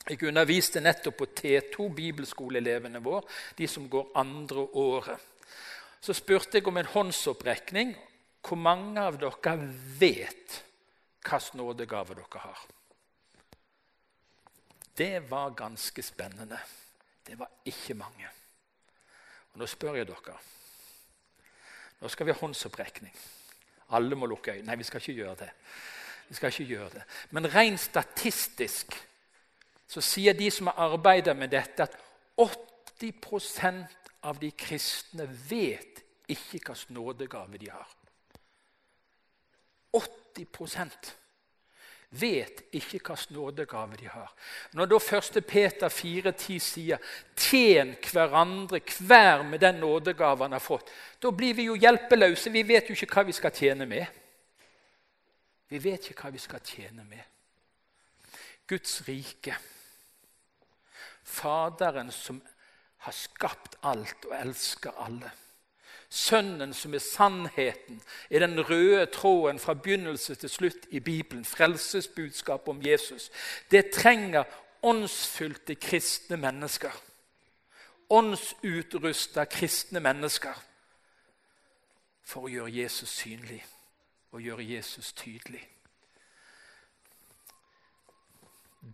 Jeg 0.07 0.23
underviste 0.23 0.79
nettopp 0.79 1.17
på 1.19 1.27
T2, 1.36 1.89
bibelskoleelevene 1.95 3.01
våre, 3.03 3.25
de 3.57 3.67
som 3.67 3.89
går 3.91 4.13
andre 4.15 4.63
året. 4.79 5.19
Så 5.99 6.15
spurte 6.15 6.60
jeg 6.60 6.67
om 6.67 6.77
en 6.79 6.93
håndsopprekning. 6.93 7.95
Hvor 8.47 8.60
mange 8.60 9.01
av 9.03 9.17
dere 9.19 9.57
vet 9.99 10.62
hvilken 11.27 11.60
nådegave 11.60 12.15
dere 12.15 12.43
har? 12.45 12.63
Det 14.97 15.29
var 15.29 15.49
ganske 15.49 16.03
spennende. 16.03 16.60
Det 17.27 17.36
var 17.39 17.51
ikke 17.65 17.93
mange. 17.99 18.37
Og 19.58 19.63
Nå 19.63 19.65
spør 19.65 19.96
jeg 19.98 20.06
dere. 20.06 20.34
Nå 21.98 22.10
skal 22.13 22.28
vi 22.28 22.34
ha 22.36 22.38
håndsopprekning. 22.38 23.13
Alle 23.98 24.15
må 24.15 24.28
lukke 24.30 24.54
øynene. 24.54 24.67
Nei, 24.67 24.76
vi 24.78 24.86
skal 24.86 25.02
ikke 25.02 25.15
gjøre 25.17 25.36
det. 25.39 25.48
Vi 26.28 26.36
skal 26.38 26.52
ikke 26.54 26.67
gjøre 26.76 26.89
det. 26.93 27.02
Men 27.34 27.50
rent 27.56 27.82
statistisk 27.82 28.93
så 29.89 30.04
sier 30.06 30.38
de 30.38 30.52
som 30.54 30.70
har 30.70 30.93
arbeidet 30.93 31.34
med 31.38 31.50
dette, 31.50 31.88
at 31.88 31.98
80% 32.38 33.98
av 34.30 34.38
de 34.38 34.52
kristne 34.52 35.26
vet 35.50 36.04
ikke 36.30 36.60
hvilken 36.60 36.93
nådegave 36.93 37.58
de 37.58 37.72
har. 37.74 37.89
80 39.98 40.46
vet 42.21 42.62
ikke 42.71 42.99
hvilken 42.99 43.36
nådegave 43.36 43.97
de 43.99 44.08
har. 44.08 44.34
Når 44.73 44.86
da 44.86 44.99
1. 45.17 45.45
Peter 45.47 45.89
4,10 45.89 46.60
sier 46.60 46.97
'tjen 47.36 47.95
hverandre, 48.12 48.82
hver 48.99 49.43
med 49.43 49.60
den 49.60 49.75
nådegave 49.75 50.43
han 50.43 50.51
har 50.51 50.60
fått', 50.60 50.91
da 51.21 51.32
blir 51.32 51.53
vi 51.53 51.63
jo 51.63 51.75
hjelpeløse. 51.75 52.51
Vi 52.51 52.63
vet 52.67 52.89
jo 52.89 52.93
ikke 52.93 53.13
hva 53.13 53.23
vi 53.23 53.32
skal 53.32 53.51
tjene 53.51 53.86
med. 53.86 54.06
Vi 55.69 55.84
vet 55.84 56.10
ikke 56.10 56.21
hva 56.21 56.32
vi 56.32 56.39
skal 56.39 56.60
tjene 56.60 57.03
med. 57.03 57.23
Guds 58.67 59.01
rike, 59.08 59.56
Faderen 61.27 62.12
som 62.12 62.41
har 62.97 63.12
skapt 63.13 63.75
alt 63.84 64.25
og 64.30 64.36
elsker 64.39 64.95
alle. 65.03 65.32
Sønnen 66.10 66.74
som 66.74 66.93
er 66.93 67.04
sannheten, 67.04 68.02
er 68.30 68.39
den 68.39 68.70
røde 68.70 69.06
tråden 69.06 69.60
fra 69.60 69.74
begynnelse 69.74 70.36
til 70.36 70.50
slutt 70.50 70.88
i 70.89 71.00
Bibelen. 71.00 71.46
Frelsesbudskapet 71.46 72.67
om 72.67 72.86
Jesus. 72.86 73.32
Det 73.72 73.91
trenger 73.91 74.43
åndsfylte 74.84 75.76
kristne 75.76 76.38
mennesker. 76.38 76.91
Åndsutrusta 78.10 79.46
kristne 79.46 80.00
mennesker 80.00 80.63
for 82.24 82.48
å 82.48 82.52
gjøre 82.52 82.72
Jesus 82.72 83.10
synlig 83.10 83.65
og 84.32 84.41
gjøre 84.41 84.63
Jesus 84.63 85.12
tydelig. 85.13 85.63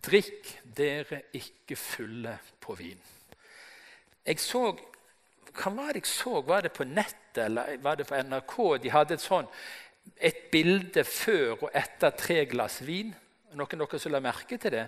Drikk 0.02 0.50
dere 0.76 1.22
ikke 1.32 1.76
fulle 1.78 2.38
på 2.60 2.74
vin. 2.74 2.98
Jeg 4.26 4.40
så 4.40 4.72
hva 5.52 5.70
var 5.74 5.92
det 5.94 6.04
jeg 6.04 6.10
så? 6.10 6.40
Var 6.42 6.66
det 6.66 6.72
på 6.74 6.86
nettet 6.88 7.44
eller 7.46 7.76
var 7.82 7.96
det 7.98 8.06
på 8.08 8.16
NRK? 8.16 8.56
De 8.82 8.92
hadde 8.94 9.16
et 9.16 9.22
sånn, 9.22 9.48
et 10.16 10.46
bilde 10.52 11.04
før 11.04 11.66
og 11.66 11.70
etter 11.76 12.14
tre 12.18 12.44
glass 12.50 12.80
vin. 12.84 13.12
Noen 13.54 13.82
dere 13.84 14.00
som 14.00 14.14
la 14.14 14.22
merke 14.24 14.58
til 14.58 14.74
det? 14.74 14.84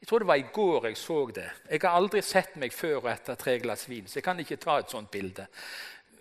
Jeg 0.00 0.08
tror 0.08 0.22
det 0.22 0.28
var 0.28 0.40
i 0.40 0.48
går 0.52 0.88
jeg 0.90 0.98
så 1.00 1.18
det. 1.34 1.48
Jeg 1.70 1.80
har 1.82 1.96
aldri 1.96 2.22
sett 2.22 2.56
meg 2.60 2.74
før 2.74 2.98
og 3.00 3.10
etter 3.10 3.38
tre 3.40 3.56
glass 3.62 3.86
vin, 3.88 4.06
så 4.06 4.20
jeg 4.20 4.26
kan 4.26 4.40
ikke 4.40 4.60
ta 4.60 4.78
et 4.78 4.92
sånt 4.92 5.10
bilde. 5.10 5.46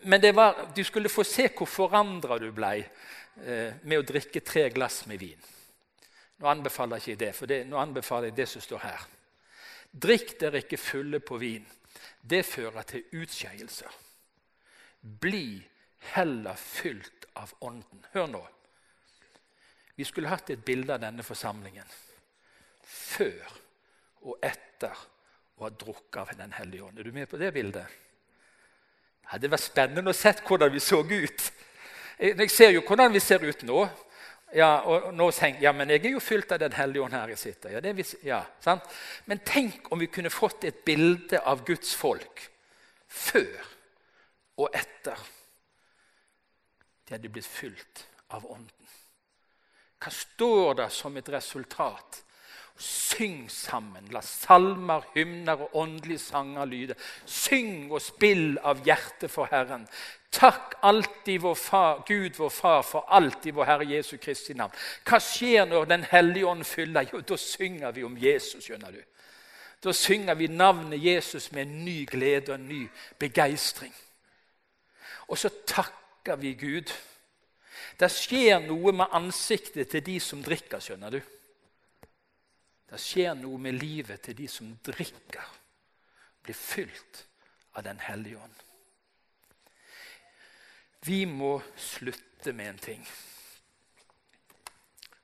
Men 0.06 0.24
var, 0.36 0.70
du 0.76 0.84
skulle 0.84 1.12
få 1.12 1.26
se 1.28 1.50
hvor 1.58 1.68
forandra 1.68 2.38
du 2.40 2.52
ble 2.56 2.72
eh, 2.80 3.76
med 3.84 4.00
å 4.00 4.06
drikke 4.06 4.42
tre 4.46 4.70
glass 4.74 5.04
med 5.10 5.20
vin. 5.20 5.52
Nå 6.40 6.50
anbefaler 6.52 7.00
jeg 7.00 7.16
ikke 7.16 7.24
det, 7.26 7.32
for 7.36 7.52
det, 7.52 7.62
nå 7.68 7.80
anbefaler 7.80 8.32
jeg 8.32 8.38
det 8.40 8.48
som 8.52 8.64
står 8.64 8.84
her. 8.86 9.06
Drikk 9.92 10.36
dere 10.40 10.64
ikke 10.64 10.80
fulle 10.80 11.20
på 11.24 11.40
vin 11.40 11.66
det 12.30 12.42
fører 12.46 12.86
til 12.90 13.04
utskeielse. 13.22 13.90
Bli 15.22 15.62
heller 16.16 16.58
fylt 16.58 17.28
av 17.38 17.54
Ånden. 17.60 18.06
Hør 18.14 18.28
nå. 18.32 18.42
Vi 19.96 20.06
skulle 20.08 20.32
hatt 20.32 20.50
et 20.50 20.64
bilde 20.66 20.96
av 20.96 21.04
denne 21.04 21.24
forsamlingen 21.24 21.88
før 22.86 23.54
og 24.26 24.42
etter 24.44 25.06
å 25.56 25.68
ha 25.68 25.70
drukket 25.72 26.18
av 26.22 26.34
Den 26.38 26.56
hellige 26.58 26.84
ånd. 26.84 27.00
Er 27.00 27.08
du 27.08 27.14
med 27.16 27.30
på 27.30 27.38
det 27.40 27.54
bildet? 27.54 27.86
Det 29.40 29.50
var 29.50 29.62
spennende 29.62 30.12
å 30.12 30.18
se 30.18 30.34
hvordan 30.46 30.74
vi 30.74 30.82
så 30.84 31.00
ut. 31.02 31.46
Jeg 32.20 32.50
ser 32.52 32.76
jo 32.76 32.84
hvordan 32.86 33.14
vi 33.14 33.22
ser 33.24 33.44
ut 33.44 33.64
nå. 33.68 33.86
Ja, 34.56 34.70
og 34.88 35.10
nå 35.12 35.28
tenk, 35.36 35.60
ja, 35.64 35.74
men 35.76 35.90
jeg 35.92 36.06
er 36.06 36.14
jo 36.16 36.24
fylt 36.24 36.54
av 36.56 36.62
Den 36.64 36.76
hellige 36.78 37.04
ånd 37.04 37.16
her 37.16 37.32
jeg 37.34 37.42
sitter. 37.42 37.76
Ja, 37.76 37.82
det, 37.84 37.96
ja? 38.24 38.42
Men 39.28 39.42
tenk 39.44 39.90
om 39.92 40.00
vi 40.00 40.08
kunne 40.08 40.32
fått 40.32 40.64
et 40.64 40.84
bilde 40.88 41.42
av 41.44 41.66
Guds 41.68 41.92
folk 42.00 42.46
før 43.12 43.74
og 44.56 44.72
etter 44.76 45.20
de 47.06 47.14
hadde 47.14 47.30
blitt 47.30 47.48
fylt 47.48 48.06
av 48.34 48.48
Ånden. 48.50 48.94
Hva 50.02 50.12
står 50.12 50.78
det 50.80 50.88
som 50.94 51.18
et 51.18 51.30
resultat? 51.30 52.22
Syng 52.78 53.50
sammen. 53.50 54.08
La 54.12 54.20
salmer, 54.22 55.06
hymner 55.14 55.62
og 55.62 55.76
åndelige 55.80 56.20
sanger 56.20 56.66
lyde. 56.66 56.96
Syng 57.26 57.92
og 57.92 58.02
spill 58.04 58.58
av 58.64 58.82
hjertet 58.84 59.32
for 59.32 59.48
Herren. 59.52 59.86
Takk 60.36 60.76
alltid 60.84 61.40
vår 61.40 61.56
far, 61.56 62.04
Gud 62.08 62.36
vår 62.36 62.50
Far 62.52 62.82
for 62.84 63.08
alt 63.08 63.46
i 63.48 63.54
vår 63.56 63.70
Herre 63.70 63.88
Jesu 63.88 64.18
Kristi 64.18 64.54
navn. 64.54 64.76
Hva 65.08 65.20
skjer 65.24 65.66
når 65.70 65.86
Den 65.86 66.04
hellige 66.04 66.48
ånd 66.48 66.66
fyller? 66.68 67.08
Jo, 67.14 67.22
da 67.22 67.38
synger 67.38 67.92
vi 67.92 68.04
om 68.04 68.18
Jesus. 68.18 68.64
skjønner 68.64 68.92
du. 68.92 69.02
Da 69.84 69.94
synger 69.94 70.36
vi 70.36 70.48
navnet 70.48 71.04
Jesus 71.04 71.52
med 71.52 71.62
en 71.62 71.86
ny 71.86 72.06
glede 72.10 72.52
og 72.52 72.60
en 72.60 72.68
ny 72.68 72.88
begeistring. 73.20 73.94
Og 75.28 75.38
så 75.38 75.50
takker 75.68 76.36
vi 76.36 76.54
Gud. 76.54 76.92
Det 78.00 78.12
skjer 78.12 78.60
noe 78.66 78.92
med 78.92 79.14
ansiktet 79.14 79.90
til 79.90 80.04
de 80.06 80.20
som 80.20 80.44
drikker, 80.44 80.80
skjønner 80.80 81.10
du. 81.16 81.22
Det 82.90 83.00
skjer 83.02 83.34
noe 83.40 83.58
med 83.62 83.80
livet 83.80 84.22
til 84.22 84.38
de 84.38 84.48
som 84.52 84.70
drikker, 84.86 85.48
blir 86.46 86.58
fylt 86.58 87.26
av 87.76 87.84
Den 87.84 88.00
hellige 88.00 88.40
ånd. 88.40 88.62
Vi 91.06 91.26
må 91.26 91.60
slutte 91.78 92.54
med 92.54 92.70
en 92.70 92.78
ting. 92.78 93.08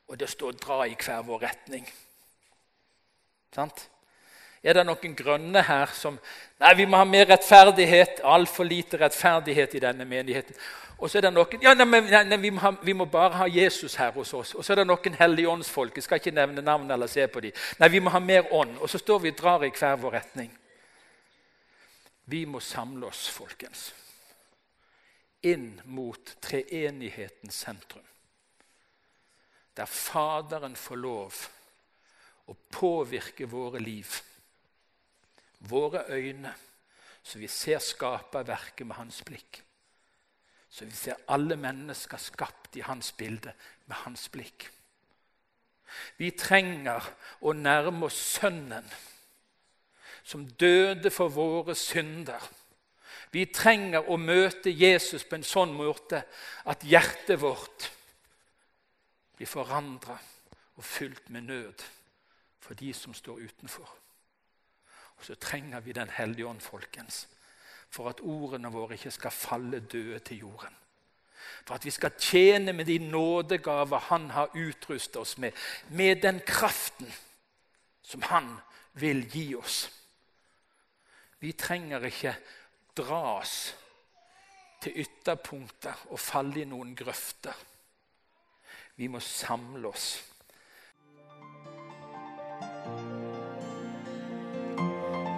Og 0.07 0.19
det 0.19 0.29
står 0.29 0.51
'dra 0.51 0.83
i 0.85 0.95
hver 0.95 1.21
vår 1.21 1.39
retning'. 1.39 1.87
Sant? 3.53 3.89
Er 4.61 4.77
det 4.77 4.85
noen 4.85 5.15
grønne 5.17 5.63
her 5.65 5.89
som 5.97 6.19
Nei, 6.61 6.75
vi 6.77 6.85
må 6.85 6.99
ha 6.99 7.05
mer 7.09 7.25
rettferdighet. 7.25 8.19
Altfor 8.21 8.67
lite 8.69 8.99
rettferdighet 9.01 9.71
i 9.73 9.81
denne 9.81 10.05
menigheten. 10.05 10.57
Og 11.01 11.09
så 11.09 11.17
er 11.17 11.25
det 11.25 11.31
noen 11.33 11.63
ja, 11.63 11.73
nei, 11.73 12.01
nei, 12.29 12.37
vi, 12.37 12.51
må 12.53 12.61
ha, 12.61 12.69
vi, 12.85 12.93
må 12.93 13.07
bare 13.09 13.39
ha 13.39 13.47
Jesus 13.49 13.95
her 13.97 14.11
hos 14.13 14.33
oss. 14.37 14.51
Og 14.53 14.61
så 14.61 14.75
er 14.75 14.83
det 14.83 14.85
noen 14.85 15.17
helligåndsfolk. 15.17 15.97
Jeg 15.97 16.05
skal 16.05 16.21
ikke 16.21 16.35
nevne 16.37 16.61
navn 16.61 16.93
eller 16.93 17.09
se 17.09 17.25
på 17.25 17.41
dem. 17.41 17.57
Nei, 17.81 17.89
vi 17.89 18.03
må 18.05 18.13
ha 18.13 18.21
mer 18.21 18.53
ånd. 18.53 18.77
Og 18.77 18.91
så 18.91 19.01
står 19.01 19.23
vi 19.25 19.33
og 19.33 19.41
drar 19.41 19.65
i 19.65 19.71
hver 19.73 19.97
vår 20.03 20.15
retning. 20.19 20.53
Vi 22.29 22.45
må 22.45 22.61
samle 22.61 23.09
oss, 23.09 23.25
folkens 23.33 23.89
inn 25.41 25.81
mot 25.85 26.35
treenighetens 26.41 27.59
sentrum. 27.65 28.05
Der 29.73 29.85
Faderen 29.85 30.75
får 30.75 30.99
lov 30.99 31.37
å 32.51 32.55
påvirke 32.73 33.47
våre 33.49 33.79
liv, 33.81 34.11
våre 35.69 36.03
øyne, 36.09 36.53
så 37.23 37.39
vi 37.39 37.47
ser 37.47 37.79
skaperverket 37.79 38.87
med 38.87 38.95
hans 38.95 39.21
blikk. 39.25 39.61
Så 40.69 40.85
vi 40.85 40.95
ser 40.95 41.19
alle 41.27 41.55
mennesker 41.59 42.17
skapt 42.17 42.75
i 42.79 42.85
hans 42.85 43.11
bilde 43.11 43.53
med 43.85 43.95
hans 44.05 44.29
blikk. 44.29 44.69
Vi 46.17 46.31
trenger 46.31 47.03
å 47.43 47.51
nærme 47.53 48.07
oss 48.07 48.17
Sønnen, 48.39 48.87
som 50.23 50.47
døde 50.47 51.11
for 51.11 51.33
våre 51.33 51.75
synder 51.75 52.41
vi 53.31 53.45
trenger 53.47 54.09
å 54.11 54.17
møte 54.19 54.71
Jesus 54.75 55.23
på 55.23 55.37
en 55.37 55.47
sånn 55.47 55.71
måte 55.75 56.19
at 56.67 56.83
hjertet 56.83 57.39
vårt 57.39 57.87
blir 59.37 59.47
forandra 59.47 60.17
og 60.75 60.83
fylt 60.83 61.29
med 61.31 61.47
nød 61.47 61.85
for 62.61 62.75
de 62.75 62.91
som 62.95 63.15
står 63.15 63.39
utenfor. 63.47 63.87
Så 65.21 65.35
trenger 65.35 65.79
vi 65.79 65.91
Den 65.91 66.09
hellige 66.09 66.47
ånd, 66.47 66.61
folkens, 66.61 67.27
for 67.89 68.09
at 68.09 68.21
ordene 68.21 68.71
våre 68.71 68.93
ikke 68.93 69.11
skal 69.11 69.31
falle 69.31 69.79
døde 69.79 70.19
til 70.19 70.37
jorden. 70.37 70.75
For 71.65 71.75
at 71.75 71.85
vi 71.85 71.91
skal 71.91 72.11
tjene 72.19 72.73
med 72.73 72.85
de 72.85 72.97
nådegaver 72.97 73.99
Han 73.99 74.29
har 74.29 74.55
utrustet 74.55 75.15
oss 75.15 75.37
med, 75.37 75.51
med 75.89 76.21
den 76.21 76.39
kraften 76.45 77.13
som 78.01 78.21
Han 78.21 78.57
vil 78.93 79.29
gi 79.29 79.55
oss. 79.55 79.91
Vi 81.39 81.51
trenger 81.51 82.05
ikke 82.05 82.35
dras 82.97 83.75
til 84.81 84.93
ytterpunkter 84.95 86.07
og 86.09 86.19
falle 86.19 86.61
i 86.61 86.65
noen 86.69 86.95
grøfter. 86.95 87.55
Vi 88.95 89.07
må 89.07 89.19
samle 89.19 89.87
oss. 89.87 90.30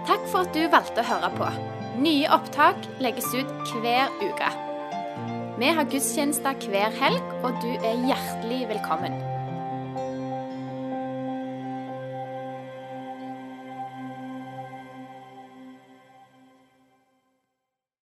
Takk 0.03 0.25
for 0.27 0.43
at 0.43 0.51
du 0.55 0.65
valgte 0.67 0.99
å 0.99 1.07
høre 1.07 1.29
på. 1.37 1.49
Nye 2.03 2.27
opptak 2.35 2.79
legges 3.03 3.29
ut 3.31 3.51
hver 3.79 4.11
uke. 4.19 4.49
Vi 5.61 5.69
har 5.77 5.87
gudstjenester 5.87 6.57
hver 6.67 6.91
helg, 6.99 7.37
og 7.45 7.55
du 7.63 7.69
er 7.77 8.01
hjertelig 8.09 8.65
velkommen. 8.73 9.32